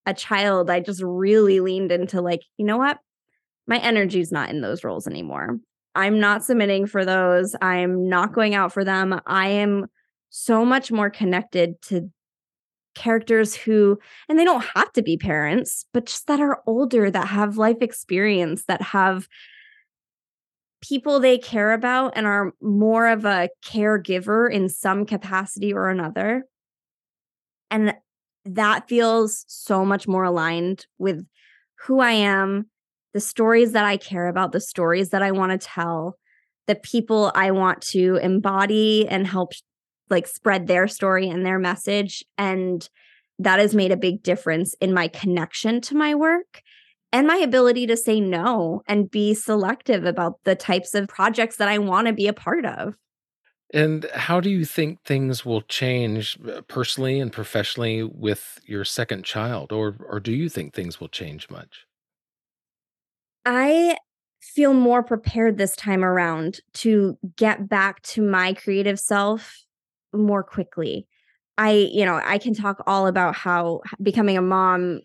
[0.06, 3.00] a child, I just really leaned into like, you know what?
[3.68, 5.58] My energy's not in those roles anymore.
[5.96, 7.56] I'm not submitting for those.
[7.62, 9.20] I'm not going out for them.
[9.26, 9.88] I am
[10.30, 12.12] so much more connected to
[12.94, 13.98] characters who,
[14.30, 17.82] and they don't have to be parents, but just that are older, that have life
[17.82, 19.28] experience, that have
[20.88, 26.44] people they care about and are more of a caregiver in some capacity or another.
[27.72, 27.96] And
[28.46, 31.26] that feels so much more aligned with
[31.86, 32.70] who I am,
[33.14, 36.18] the stories that I care about, the stories that I want to tell,
[36.68, 39.54] the people I want to embody and help
[40.10, 42.24] like spread their story and their message.
[42.38, 42.88] And
[43.40, 46.62] that has made a big difference in my connection to my work
[47.16, 51.70] and my ability to say no and be selective about the types of projects that
[51.70, 52.98] I want to be a part of.
[53.74, 59.24] And how do you think things will change uh, personally and professionally with your second
[59.24, 61.88] child or or do you think things will change much?
[63.46, 63.96] I
[64.42, 69.64] feel more prepared this time around to get back to my creative self
[70.14, 71.08] more quickly.
[71.58, 75.00] I, you know, I can talk all about how becoming a mom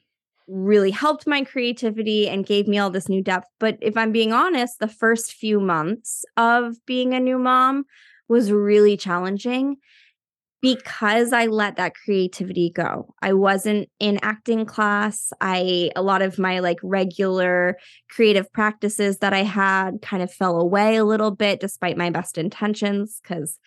[0.51, 3.47] really helped my creativity and gave me all this new depth.
[3.59, 7.85] But if I'm being honest, the first few months of being a new mom
[8.29, 9.77] was really challenging
[10.63, 13.15] because I let that creativity go.
[13.23, 15.33] I wasn't in acting class.
[15.41, 17.79] I a lot of my like regular
[18.11, 22.37] creative practices that I had kind of fell away a little bit despite my best
[22.37, 23.59] intentions cuz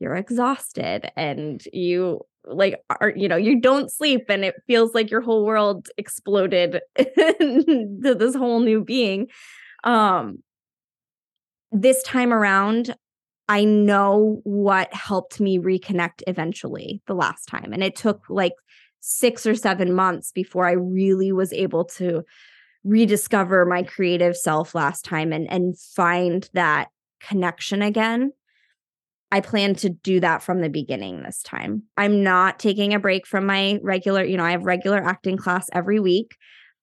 [0.00, 5.10] you're exhausted and you like are you know you don't sleep and it feels like
[5.10, 9.26] your whole world exploded to this whole new being
[9.84, 10.38] um
[11.70, 12.94] this time around
[13.48, 18.54] i know what helped me reconnect eventually the last time and it took like
[19.00, 22.22] 6 or 7 months before i really was able to
[22.84, 26.88] rediscover my creative self last time and and find that
[27.20, 28.32] connection again
[29.30, 31.82] I plan to do that from the beginning this time.
[31.96, 35.68] I'm not taking a break from my regular, you know, I have regular acting class
[35.72, 36.36] every week.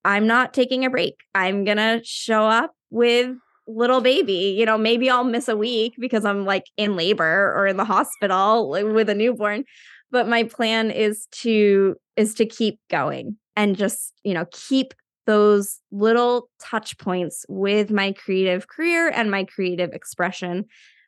[0.03, 1.15] I'm not taking a break.
[1.33, 3.35] I'm going to show up with
[3.67, 4.55] little baby.
[4.57, 7.85] You know, maybe I'll miss a week because I'm like in labor or in the
[7.85, 9.63] hospital with a newborn,
[10.11, 14.93] but my plan is to is to keep going and just, you know, keep
[15.25, 20.65] those little touch points with my creative career and my creative expression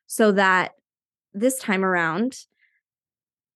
[0.07, 0.71] so that
[1.39, 2.35] this time around,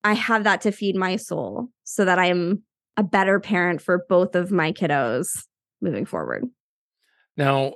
[0.03, 2.63] I have that to feed my soul so that I'm
[2.97, 5.45] a better parent for both of my kiddos
[5.81, 6.45] moving forward.
[7.37, 7.75] Now,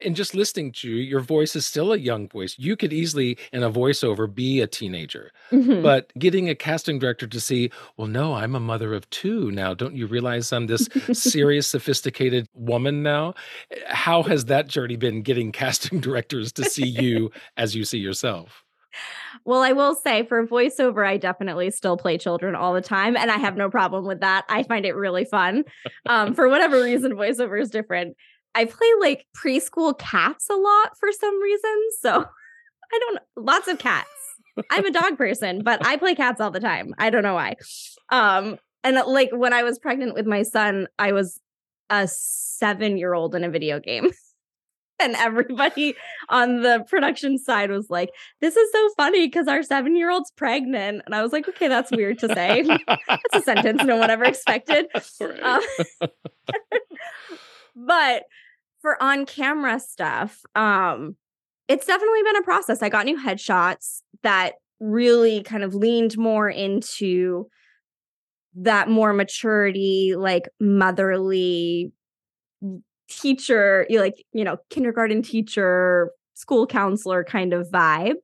[0.00, 2.56] in just listening to you, your voice is still a young voice.
[2.58, 5.30] You could easily, in a voiceover, be a teenager.
[5.50, 5.82] Mm-hmm.
[5.82, 9.72] But getting a casting director to see, well, no, I'm a mother of two now.
[9.72, 13.34] Don't you realize I'm this serious, sophisticated woman now?
[13.86, 18.65] How has that journey been getting casting directors to see you as you see yourself?
[19.44, 23.30] Well, I will say for voiceover, I definitely still play children all the time, and
[23.30, 24.44] I have no problem with that.
[24.48, 25.64] I find it really fun.
[26.06, 28.16] Um, for whatever reason, voiceover is different.
[28.54, 31.82] I play like preschool cats a lot for some reason.
[32.00, 32.10] So
[32.92, 34.08] I don't lots of cats.
[34.70, 36.94] I'm a dog person, but I play cats all the time.
[36.98, 37.56] I don't know why.
[38.08, 41.40] Um, and like when I was pregnant with my son, I was
[41.90, 44.10] a seven year old in a video game.
[44.98, 45.94] And everybody
[46.28, 51.14] on the production side was like, "This is so funny because our seven-year-old's pregnant." And
[51.14, 52.62] I was like, "Okay, that's weird to say.
[53.08, 54.86] that's a sentence no one ever expected."
[55.42, 55.60] Um,
[57.76, 58.24] but
[58.80, 61.16] for on-camera stuff, um,
[61.68, 62.82] it's definitely been a process.
[62.82, 67.48] I got new headshots that really kind of leaned more into
[68.56, 71.92] that more maturity, like motherly
[73.08, 78.16] teacher, you like, you know, kindergarten teacher, school counselor kind of vibe,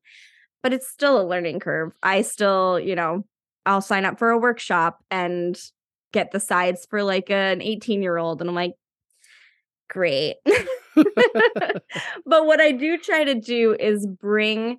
[0.63, 1.93] but it's still a learning curve.
[2.03, 3.25] I still, you know,
[3.67, 5.59] I'll sign up for a workshop and
[6.13, 8.41] get the sides for like an 18 year old.
[8.41, 8.75] And I'm like,
[9.89, 10.37] great.
[12.27, 14.79] but what I do try to do is bring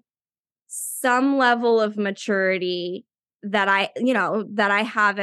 [0.67, 3.05] some level of maturity
[3.43, 5.19] that I, you know, that I have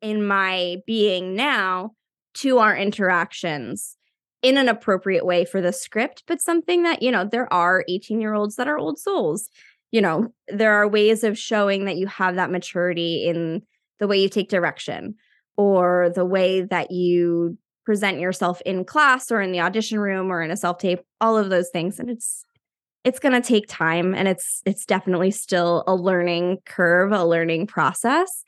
[0.00, 1.92] in my being now
[2.34, 3.96] to our interactions
[4.42, 8.20] in an appropriate way for the script, but something that, you know, there are 18
[8.20, 9.48] year olds that are old souls.
[9.90, 13.62] You know, there are ways of showing that you have that maturity in
[14.00, 15.14] the way you take direction
[15.56, 20.42] or the way that you present yourself in class or in the audition room or
[20.42, 21.98] in a self tape, all of those things.
[21.98, 22.44] And it's,
[23.04, 27.66] it's going to take time and it's it's definitely still a learning curve, a learning
[27.66, 28.44] process,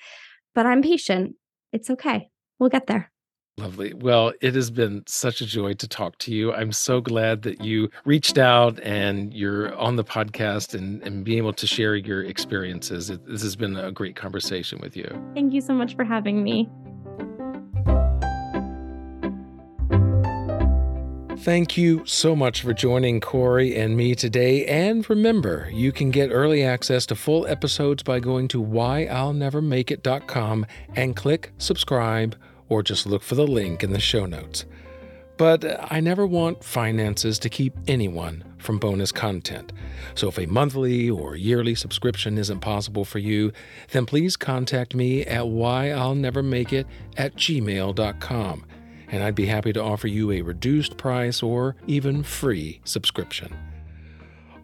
[0.54, 1.36] but I'm patient.
[1.72, 2.28] It's okay.
[2.58, 3.12] We'll get there.
[3.58, 3.94] Lovely.
[3.94, 6.52] Well, it has been such a joy to talk to you.
[6.52, 11.38] I'm so glad that you reached out and you're on the podcast and, and being
[11.38, 13.08] able to share your experiences.
[13.08, 15.08] It, this has been a great conversation with you.
[15.32, 16.68] Thank you so much for having me.
[21.38, 24.66] Thank you so much for joining Corrie and me today.
[24.66, 31.16] And remember, you can get early access to full episodes by going to whyillnevermakeit.com and
[31.16, 32.36] click subscribe
[32.68, 34.64] or just look for the link in the show notes.
[35.36, 39.72] But I never want finances to keep anyone from bonus content.
[40.14, 43.52] So if a monthly or yearly subscription isn't possible for you,
[43.90, 46.86] then please contact me at whyillnevermakeit
[47.18, 48.66] at gmail.com,
[49.08, 53.54] and I'd be happy to offer you a reduced price or even free subscription.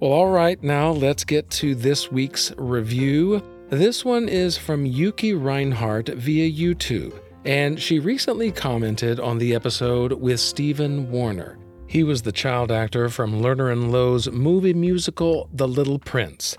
[0.01, 3.43] Well, all right, now let's get to this week's review.
[3.69, 10.13] This one is from Yuki Reinhardt via YouTube and she recently commented on the episode
[10.13, 11.59] with Steven Warner.
[11.87, 16.57] He was the child actor from Lerner and Loewe's movie musical The Little Prince.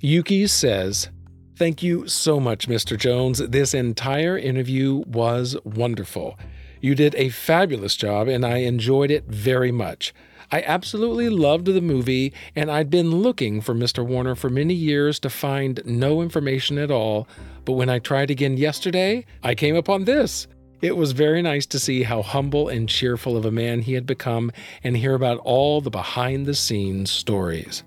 [0.00, 1.08] Yuki says,
[1.56, 2.98] Thank you so much, Mr.
[2.98, 3.38] Jones.
[3.38, 6.38] This entire interview was wonderful.
[6.82, 10.12] You did a fabulous job, and I enjoyed it very much.
[10.52, 14.04] I absolutely loved the movie, and I'd been looking for Mr.
[14.04, 17.26] Warner for many years to find no information at all.
[17.64, 20.46] But when I tried again yesterday, I came upon this.
[20.82, 24.06] It was very nice to see how humble and cheerful of a man he had
[24.06, 24.52] become
[24.84, 27.82] and hear about all the behind the scenes stories.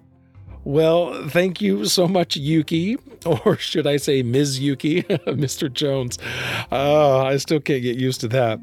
[0.65, 4.59] Well, thank you so much, Yuki, or should I say Ms.
[4.59, 5.71] Yuki, Mr.
[5.71, 6.17] Jones.
[6.71, 8.59] Oh, I still can't get used to that.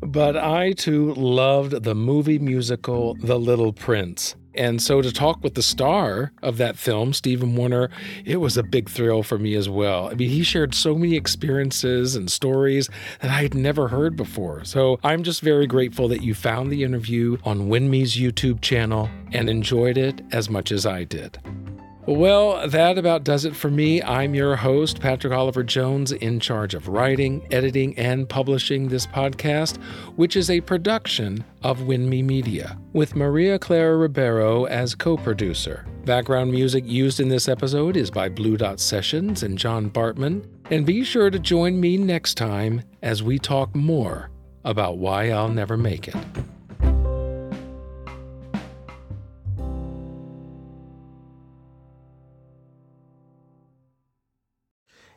[0.00, 4.36] But I too loved the movie musical The Little Prince.
[4.54, 7.90] And so to talk with the star of that film, Steven Warner,
[8.24, 10.08] it was a big thrill for me as well.
[10.08, 12.88] I mean, he shared so many experiences and stories
[13.20, 14.64] that I had never heard before.
[14.64, 19.48] So I'm just very grateful that you found the interview on WINMI's YouTube channel and
[19.48, 21.38] enjoyed it as much as I did.
[22.08, 24.02] Well, that about does it for me.
[24.02, 29.76] I'm your host, Patrick Oliver Jones, in charge of writing, editing, and publishing this podcast,
[30.16, 35.84] which is a production of WINMI Media, with Maria Clara Ribeiro as co producer.
[36.06, 40.48] Background music used in this episode is by Blue Dot Sessions and John Bartmann.
[40.70, 44.30] And be sure to join me next time as we talk more
[44.64, 46.16] about why I'll never make it.